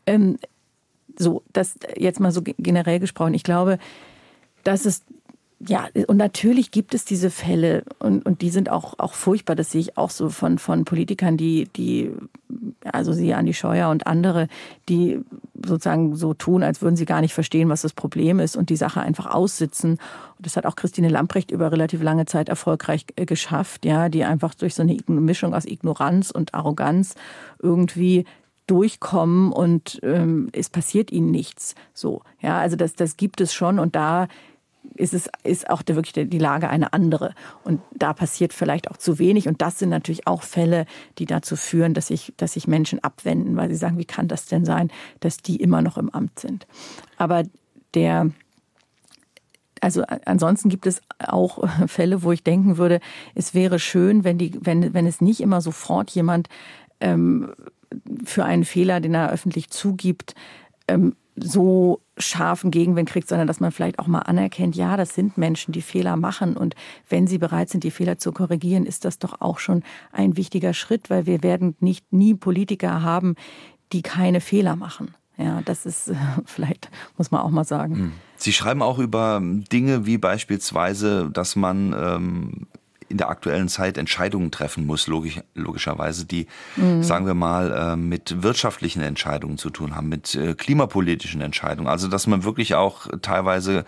[0.07, 0.39] Ähm,
[1.17, 3.35] so, das jetzt mal so generell gesprochen.
[3.35, 3.79] Ich glaube,
[4.65, 5.03] dass es
[5.67, 9.57] ja, und natürlich gibt es diese Fälle und, und die sind auch, auch furchtbar.
[9.57, 12.11] Das sehe ich auch so von, von Politikern, die, die,
[12.85, 14.49] also sie, Andi Scheuer und andere,
[14.89, 15.21] die
[15.65, 18.77] sozusagen so tun, als würden sie gar nicht verstehen, was das Problem ist und die
[18.77, 19.93] Sache einfach aussitzen.
[19.93, 24.25] Und das hat auch Christine Lamprecht über relativ lange Zeit erfolgreich äh, geschafft, ja, die
[24.25, 27.15] einfach durch so eine Mischung aus Ignoranz und Arroganz
[27.63, 28.25] irgendwie
[28.67, 31.75] durchkommen und ähm, es passiert ihnen nichts.
[31.93, 34.27] So, ja, also das, das gibt es schon und da
[34.97, 37.35] ist es ist auch wirklich die Lage eine andere.
[37.65, 39.49] Und da passiert vielleicht auch zu wenig.
[39.49, 40.87] Und das sind natürlich auch Fälle,
[41.19, 44.47] die dazu führen, dass sich, dass sich Menschen abwenden, weil sie sagen, wie kann das
[44.47, 44.91] denn sein,
[45.21, 46.67] dass die immer noch im Amt sind?
[47.17, 47.43] Aber
[47.95, 48.31] der,
[49.81, 53.01] also ansonsten gibt es auch Fälle, wo ich denken würde,
[53.35, 56.49] es wäre schön, wenn die, wenn, wenn es nicht immer sofort jemand
[57.01, 57.53] ähm,
[58.25, 60.35] für einen Fehler, den er öffentlich zugibt,
[60.89, 65.37] ähm, so scharfen Gegenwind kriegt, sondern dass man vielleicht auch mal anerkennt, ja, das sind
[65.37, 66.75] Menschen, die Fehler machen und
[67.09, 70.75] wenn sie bereit sind, die Fehler zu korrigieren, ist das doch auch schon ein wichtiger
[70.75, 73.35] Schritt, weil wir werden nicht nie Politiker haben,
[73.93, 75.15] die keine Fehler machen.
[75.37, 76.13] Ja, das ist
[76.45, 77.97] vielleicht, muss man auch mal sagen.
[77.97, 78.13] Hm.
[78.37, 82.67] Sie schreiben auch über Dinge wie beispielsweise, dass man ähm,
[83.15, 87.05] in der aktuellen Zeit Entscheidungen treffen muss, logisch, logischerweise, die, mhm.
[87.05, 91.87] sagen wir mal, äh, mit wirtschaftlichen Entscheidungen zu tun haben, mit äh, klimapolitischen Entscheidungen.
[91.87, 93.85] Also, dass man wirklich auch teilweise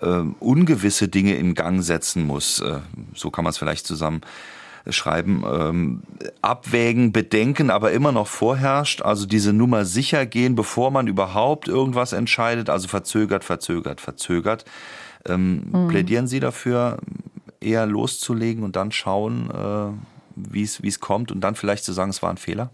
[0.00, 2.60] äh, ungewisse Dinge in Gang setzen muss.
[3.14, 4.22] so kann man es vielleicht zusammen
[4.90, 6.02] schreiben, ähm,
[6.42, 9.02] abwägen, bedenken, aber immer noch vorherrscht.
[9.02, 12.68] Also diese Nummer sicher gehen, bevor man überhaupt irgendwas entscheidet.
[12.68, 14.64] Also verzögert, verzögert, verzögert.
[15.26, 15.88] Ähm, mhm.
[15.88, 16.98] Plädieren Sie dafür,
[17.64, 19.92] eher loszulegen und dann schauen, äh,
[20.36, 22.70] wie es kommt und dann vielleicht zu sagen, es war ein Fehler?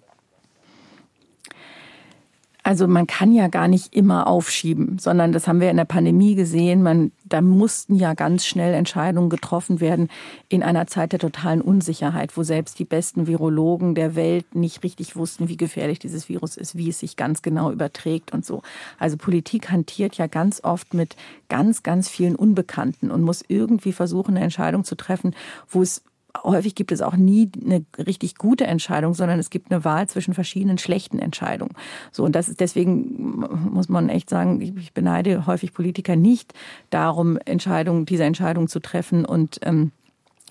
[2.63, 6.35] Also man kann ja gar nicht immer aufschieben, sondern das haben wir in der Pandemie
[6.35, 6.83] gesehen.
[6.83, 10.09] Man, da mussten ja ganz schnell Entscheidungen getroffen werden
[10.49, 15.17] in einer Zeit der totalen Unsicherheit, wo selbst die besten Virologen der Welt nicht richtig
[15.17, 18.63] wussten, wie gefährlich dieses Virus ist, wie es sich ganz genau überträgt und so.
[18.99, 21.17] Also Politik hantiert ja ganz oft mit
[21.49, 25.35] ganz, ganz vielen Unbekannten und muss irgendwie versuchen, eine Entscheidung zu treffen,
[25.69, 26.03] wo es
[26.43, 30.35] häufig gibt es auch nie eine richtig gute Entscheidung, sondern es gibt eine Wahl zwischen
[30.35, 31.75] verschiedenen schlechten Entscheidungen.
[32.13, 36.55] So und das ist deswegen muss man echt sagen, ich beneide häufig Politiker nicht
[36.91, 39.93] darum, Entscheidungen, diese Entscheidung zu treffen und ähm,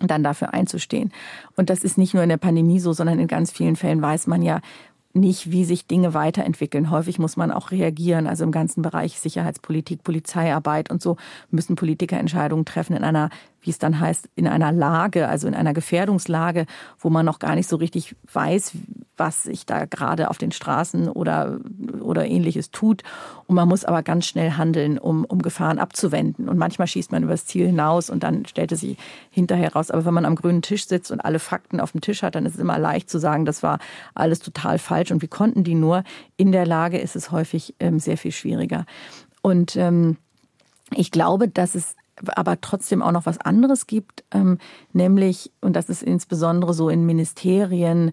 [0.02, 1.12] dann dafür einzustehen.
[1.56, 4.28] Und das ist nicht nur in der Pandemie so, sondern in ganz vielen Fällen weiß
[4.28, 4.62] man ja,
[5.14, 6.92] nicht, wie sich Dinge weiterentwickeln.
[6.92, 8.28] Häufig muss man auch reagieren.
[8.28, 11.18] Also im ganzen Bereich Sicherheitspolitik, Polizeiarbeit und so
[11.50, 13.30] müssen Politiker Entscheidungen treffen in einer
[13.62, 16.66] wie es dann heißt, in einer Lage, also in einer Gefährdungslage,
[16.98, 18.74] wo man noch gar nicht so richtig weiß,
[19.18, 21.60] was sich da gerade auf den Straßen oder,
[22.00, 23.04] oder ähnliches tut.
[23.48, 26.48] Und man muss aber ganz schnell handeln, um, um Gefahren abzuwenden.
[26.48, 28.98] Und manchmal schießt man übers Ziel hinaus und dann stellt es sich
[29.30, 29.92] hinterher raus.
[29.92, 32.46] Aber wenn man am grünen Tisch sitzt und alle Fakten auf dem Tisch hat, dann
[32.46, 33.80] ist es immer leicht zu sagen, das war
[34.16, 36.04] alles total falsch und wie konnten die nur.
[36.38, 38.86] In der Lage ist es häufig ähm, sehr viel schwieriger.
[39.42, 40.18] Und ähm,
[40.96, 41.96] ich glaube, dass es
[42.28, 44.58] aber trotzdem auch noch was anderes gibt, ähm,
[44.94, 48.12] nämlich, und das ist insbesondere so in Ministerien,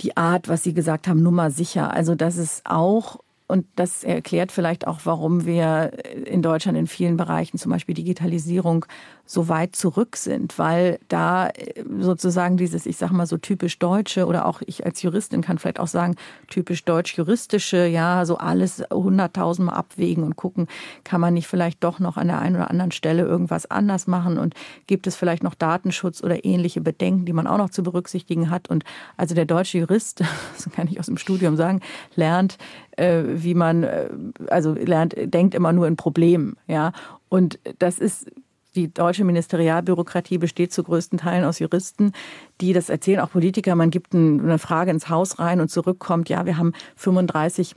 [0.00, 1.92] die Art, was Sie gesagt haben, Nummer sicher.
[1.92, 3.18] Also, dass es auch
[3.48, 5.92] und das erklärt vielleicht auch, warum wir
[6.26, 8.86] in Deutschland in vielen Bereichen, zum Beispiel Digitalisierung,
[9.24, 14.26] so weit zurück sind, weil da äh, sozusagen dieses, ich sage mal so typisch deutsche
[14.26, 16.14] oder auch ich als Juristin kann vielleicht auch sagen,
[16.48, 20.68] typisch deutsch-juristische, ja, so alles hunderttausendmal abwägen und gucken,
[21.02, 24.38] kann man nicht vielleicht doch noch an der einen oder anderen Stelle irgendwas anders machen
[24.38, 24.54] und
[24.86, 28.68] gibt es vielleicht noch Datenschutz oder ähnliche Bedenken, die man auch noch zu berücksichtigen hat.
[28.68, 28.84] Und
[29.16, 30.20] also der deutsche Jurist,
[30.56, 31.80] das kann ich aus dem Studium sagen,
[32.14, 32.58] lernt,
[32.96, 34.08] äh, wie man, äh,
[34.48, 36.92] also lernt, denkt immer nur in Problemen, ja.
[37.28, 38.30] Und das ist
[38.74, 42.12] die deutsche Ministerialbürokratie besteht zu größten Teilen aus Juristen,
[42.60, 43.74] die das erzählen, auch Politiker.
[43.74, 47.74] Man gibt eine Frage ins Haus rein und zurückkommt, ja, wir haben 35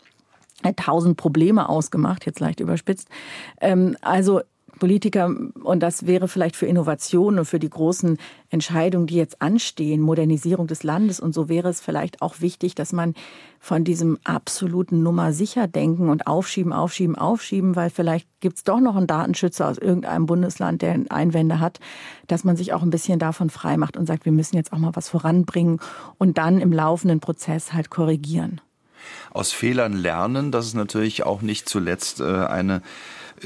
[0.61, 3.07] 1000 Probleme ausgemacht, jetzt leicht überspitzt.
[3.61, 4.41] Ähm, also
[4.80, 8.17] Politiker, und das wäre vielleicht für Innovationen und für die großen
[8.49, 12.93] Entscheidungen, die jetzt anstehen, Modernisierung des Landes und so wäre es vielleicht auch wichtig, dass
[12.93, 13.13] man
[13.59, 18.80] von diesem absoluten Nummer sicher denken und aufschieben, aufschieben, aufschieben, weil vielleicht gibt es doch
[18.80, 21.80] noch einen Datenschützer aus irgendeinem Bundesland, der Einwände hat,
[22.27, 24.77] dass man sich auch ein bisschen davon frei macht und sagt, wir müssen jetzt auch
[24.77, 25.80] mal was voranbringen
[26.17, 28.61] und dann im laufenden Prozess halt korrigieren.
[29.32, 32.82] Aus Fehlern lernen, das ist natürlich auch nicht zuletzt äh, eine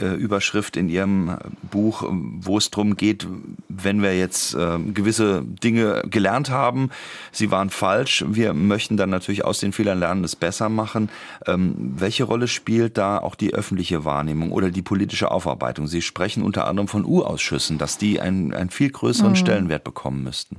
[0.02, 1.38] Überschrift in Ihrem
[1.72, 3.28] Buch, wo es darum geht,
[3.68, 6.90] wenn wir jetzt äh, gewisse Dinge gelernt haben,
[7.32, 11.10] sie waren falsch, wir möchten dann natürlich aus den Fehlern lernen, es besser machen.
[11.46, 15.88] Ähm, welche Rolle spielt da auch die öffentliche Wahrnehmung oder die politische Aufarbeitung?
[15.88, 19.38] Sie sprechen unter anderem von U-Ausschüssen, dass die einen, einen viel größeren mhm.
[19.38, 20.58] Stellenwert bekommen müssten.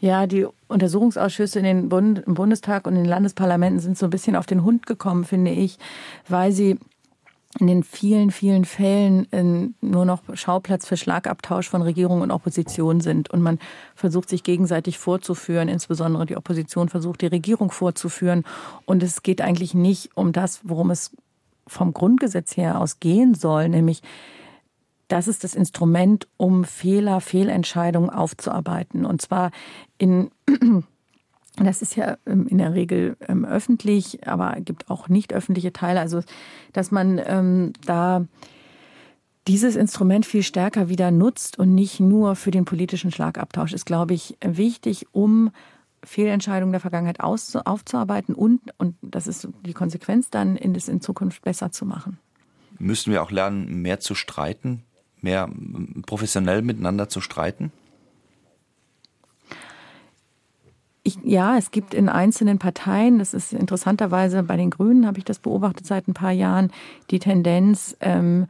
[0.00, 4.10] Ja, die Untersuchungsausschüsse in den Bund, im Bundestag und in den Landesparlamenten sind so ein
[4.10, 5.78] bisschen auf den Hund gekommen, finde ich,
[6.28, 6.78] weil sie
[7.58, 13.00] in den vielen, vielen Fällen ähm, nur noch Schauplatz für Schlagabtausch von Regierung und Opposition
[13.00, 13.30] sind.
[13.30, 13.58] Und man
[13.94, 18.44] versucht sich gegenseitig vorzuführen, insbesondere die Opposition versucht, die Regierung vorzuführen.
[18.86, 21.12] Und es geht eigentlich nicht um das, worum es
[21.66, 24.02] vom Grundgesetz her aus gehen soll, nämlich
[25.08, 29.04] das ist das Instrument, um Fehler, Fehlentscheidungen aufzuarbeiten.
[29.04, 29.50] Und zwar
[29.98, 30.30] in
[31.56, 36.00] das ist ja ähm, in der Regel ähm, öffentlich, aber gibt auch nicht öffentliche Teile.
[36.00, 36.22] Also,
[36.72, 38.26] dass man ähm, da
[39.46, 44.14] dieses Instrument viel stärker wieder nutzt und nicht nur für den politischen Schlagabtausch, ist, glaube
[44.14, 45.50] ich, wichtig, um
[46.02, 51.72] Fehlentscheidungen der Vergangenheit aufzuarbeiten und, und das ist die Konsequenz dann, in in Zukunft besser
[51.72, 52.18] zu machen.
[52.78, 54.82] Müssen wir auch lernen, mehr zu streiten,
[55.20, 55.48] mehr
[56.06, 57.72] professionell miteinander zu streiten?
[61.06, 65.24] Ich, ja, es gibt in einzelnen Parteien, das ist interessanterweise bei den Grünen, habe ich
[65.24, 66.72] das beobachtet seit ein paar Jahren,
[67.10, 68.46] die Tendenz, ähm,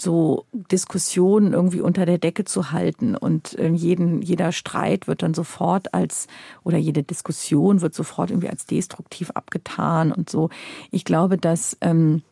[0.00, 5.34] so Diskussionen irgendwie unter der Decke zu halten und ähm, jeden, jeder Streit wird dann
[5.34, 6.28] sofort als
[6.64, 10.48] oder jede Diskussion wird sofort irgendwie als destruktiv abgetan und so.
[10.90, 12.22] Ich glaube, dass ähm,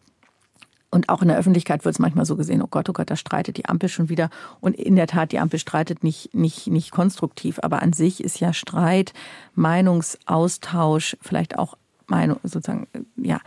[0.91, 3.17] und auch in der Öffentlichkeit wird es manchmal so gesehen, oh Gott, oh Gott, da
[3.17, 4.29] streitet die Ampel schon wieder.
[4.61, 7.61] Und in der Tat, die Ampel streitet nicht, nicht, nicht konstruktiv.
[7.63, 9.13] Aber an sich ist ja Streit,
[9.55, 11.77] Meinungsaustausch, vielleicht auch
[12.09, 13.39] Meinung, sozusagen, ja,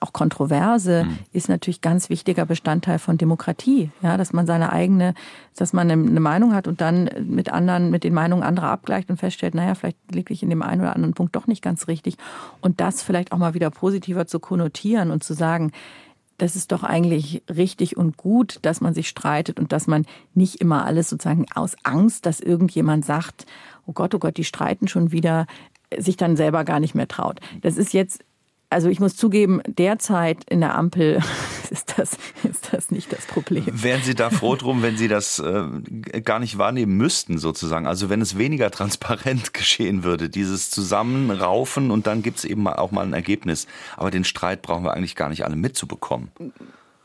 [0.00, 1.18] auch Kontroverse mhm.
[1.32, 3.90] ist natürlich ganz wichtiger Bestandteil von Demokratie.
[4.02, 5.14] Ja, dass man seine eigene,
[5.56, 9.18] dass man eine Meinung hat und dann mit anderen, mit den Meinungen anderer abgleicht und
[9.18, 12.16] feststellt, naja, vielleicht liege ich in dem einen oder anderen Punkt doch nicht ganz richtig.
[12.60, 15.72] Und das vielleicht auch mal wieder positiver zu konnotieren und zu sagen,
[16.38, 20.56] das ist doch eigentlich richtig und gut, dass man sich streitet und dass man nicht
[20.56, 23.44] immer alles sozusagen aus Angst, dass irgendjemand sagt,
[23.86, 25.46] oh Gott, oh Gott, die streiten schon wieder,
[25.96, 27.40] sich dann selber gar nicht mehr traut.
[27.62, 28.24] Das ist jetzt
[28.70, 31.20] also ich muss zugeben, derzeit in der Ampel
[31.70, 33.64] ist das, ist das nicht das Problem.
[33.66, 37.86] Wären Sie da froh drum, wenn Sie das äh, gar nicht wahrnehmen müssten, sozusagen?
[37.86, 42.90] Also wenn es weniger transparent geschehen würde, dieses Zusammenraufen und dann gibt es eben auch
[42.90, 43.66] mal ein Ergebnis.
[43.96, 46.30] Aber den Streit brauchen wir eigentlich gar nicht alle mitzubekommen.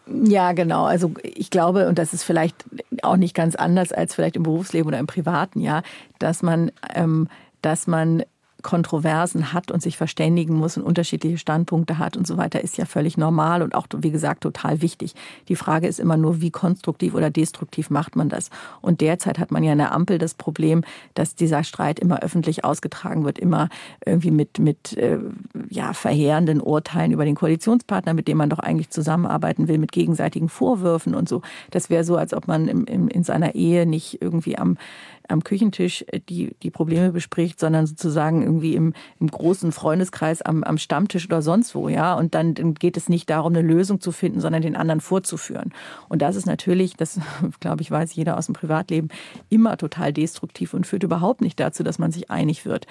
[0.05, 0.84] Ja, genau.
[0.84, 2.66] Also ich glaube, und das ist vielleicht
[3.03, 5.82] auch nicht ganz anders als vielleicht im Berufsleben oder im Privaten, ja,
[6.20, 7.30] dass man, ähm,
[7.61, 8.24] dass man
[8.64, 12.86] Kontroversen hat und sich verständigen muss und unterschiedliche Standpunkte hat und so weiter, ist ja
[12.86, 15.14] völlig normal und auch, wie gesagt, total wichtig.
[15.49, 18.49] Die Frage ist immer nur, wie konstruktiv oder destruktiv macht man das?
[18.82, 20.84] Und derzeit hat man ja in der Ampel das Problem,
[21.14, 23.70] dass dieser Streit immer öffentlich ausgetragen wird, immer
[24.05, 25.20] irgendwie mit, mit äh,
[25.70, 30.49] ja, verheerenden Urteilen über den Koalitionspartner, mit dem man doch eigentlich zusammenarbeiten will, mit gegenseitigen
[30.49, 31.41] Vorwürfen und so.
[31.72, 34.78] Das wäre so, als ob man im, im, in seiner Ehe nicht irgendwie am
[35.28, 40.78] am Küchentisch die, die Probleme bespricht, sondern sozusagen irgendwie im, im großen Freundeskreis am, am
[40.78, 42.15] Stammtisch oder sonst wo, ja.
[42.15, 45.74] Und dann geht es nicht darum, eine Lösung zu finden, sondern den anderen vorzuführen.
[46.09, 47.19] Und das ist natürlich, das
[47.59, 49.09] glaube ich, weiß jeder aus dem Privatleben,
[49.49, 52.88] immer total destruktiv und führt überhaupt nicht dazu, dass man sich einig wird.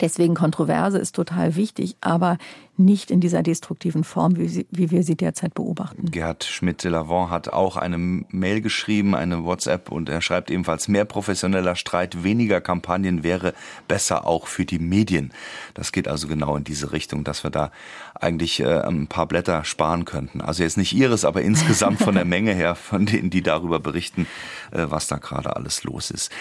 [0.00, 2.38] Deswegen Kontroverse ist total wichtig, aber
[2.76, 6.10] nicht in dieser destruktiven Form, wie, sie, wie wir sie derzeit beobachten.
[6.10, 11.76] Gerhard Schmidt-de-Lavant hat auch eine Mail geschrieben, eine WhatsApp, und er schreibt ebenfalls, mehr professioneller
[11.76, 13.54] Streit, weniger Kampagnen wäre
[13.86, 15.32] besser auch für die Medien.
[15.74, 17.70] Das geht also genau in diese Richtung, dass wir da
[18.14, 20.40] eigentlich äh, ein paar Blätter sparen könnten.
[20.40, 24.26] Also jetzt nicht Ihres, aber insgesamt von der Menge her, von denen, die darüber berichten,
[24.72, 26.32] äh, was da gerade alles los ist.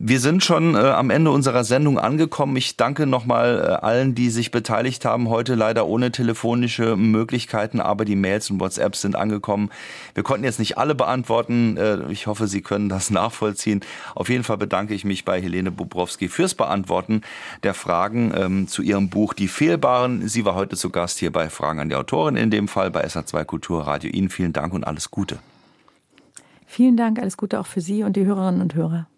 [0.00, 2.54] Wir sind schon äh, am Ende unserer Sendung angekommen.
[2.54, 5.28] Ich danke nochmal äh, allen, die sich beteiligt haben.
[5.28, 9.70] Heute leider ohne telefonische Möglichkeiten, aber die Mails und WhatsApps sind angekommen.
[10.14, 11.76] Wir konnten jetzt nicht alle beantworten.
[11.76, 13.80] Äh, ich hoffe, Sie können das nachvollziehen.
[14.14, 17.22] Auf jeden Fall bedanke ich mich bei Helene Bubrowski fürs Beantworten
[17.64, 20.28] der Fragen ähm, zu ihrem Buch Die Fehlbaren.
[20.28, 23.04] Sie war heute zu Gast hier bei Fragen an die Autorin, in dem Fall bei
[23.04, 24.12] SA2 Kulturradio.
[24.12, 25.40] Ihnen vielen Dank und alles Gute.
[26.68, 29.08] Vielen Dank, alles Gute auch für Sie und die Hörerinnen und Hörer.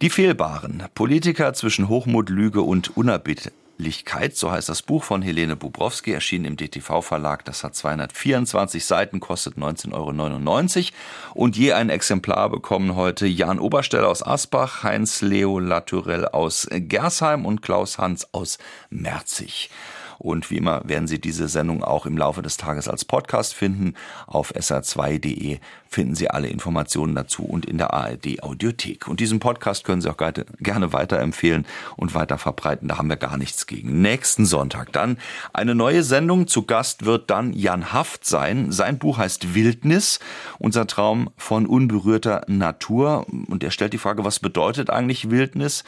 [0.00, 0.84] Die Fehlbaren.
[0.94, 6.56] Politiker zwischen Hochmut, Lüge und Unerbittlichkeit, so heißt das Buch von Helene Bubrowski, erschienen im
[6.56, 7.44] DTV-Verlag.
[7.44, 10.92] Das hat 224 Seiten, kostet 19,99 Euro.
[11.34, 17.44] Und je ein Exemplar bekommen heute Jan Obersteller aus Asbach, Heinz Leo Latourell aus Gersheim
[17.44, 18.58] und Klaus Hans aus
[18.90, 19.70] Merzig.
[20.18, 23.94] Und wie immer werden Sie diese Sendung auch im Laufe des Tages als Podcast finden.
[24.26, 25.58] Auf sr2.de
[25.88, 29.08] finden Sie alle Informationen dazu und in der ARD Audiothek.
[29.08, 31.66] Und diesen Podcast können Sie auch gerne weiterempfehlen
[31.96, 32.88] und weiter verbreiten.
[32.88, 34.02] Da haben wir gar nichts gegen.
[34.02, 35.18] Nächsten Sonntag dann
[35.52, 36.46] eine neue Sendung.
[36.46, 38.72] Zu Gast wird dann Jan Haft sein.
[38.72, 40.18] Sein Buch heißt Wildnis,
[40.58, 43.26] unser Traum von unberührter Natur.
[43.28, 45.84] Und er stellt die Frage, was bedeutet eigentlich Wildnis?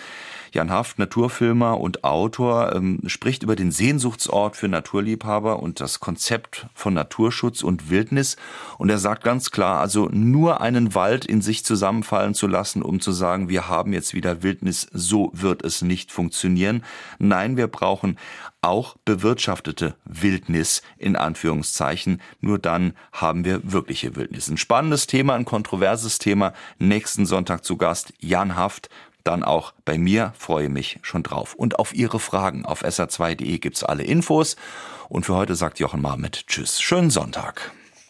[0.52, 6.66] Jan Haft, Naturfilmer und Autor, ähm, spricht über den Sehnsuchtsort für Naturliebhaber und das Konzept
[6.74, 8.36] von Naturschutz und Wildnis.
[8.78, 13.00] Und er sagt ganz klar, also nur einen Wald in sich zusammenfallen zu lassen, um
[13.00, 16.84] zu sagen, wir haben jetzt wieder Wildnis, so wird es nicht funktionieren.
[17.18, 18.18] Nein, wir brauchen
[18.62, 22.20] auch bewirtschaftete Wildnis in Anführungszeichen.
[22.40, 24.48] Nur dann haben wir wirkliche Wildnis.
[24.48, 26.52] Ein spannendes Thema, ein kontroverses Thema.
[26.78, 28.90] Nächsten Sonntag zu Gast Jan Haft
[29.24, 31.54] dann auch bei mir, freue mich schon drauf.
[31.54, 34.56] Und auf Ihre Fragen auf sr2.de gibt's alle Infos.
[35.08, 37.72] Und für heute sagt Jochen Marmit Tschüss, schönen Sonntag.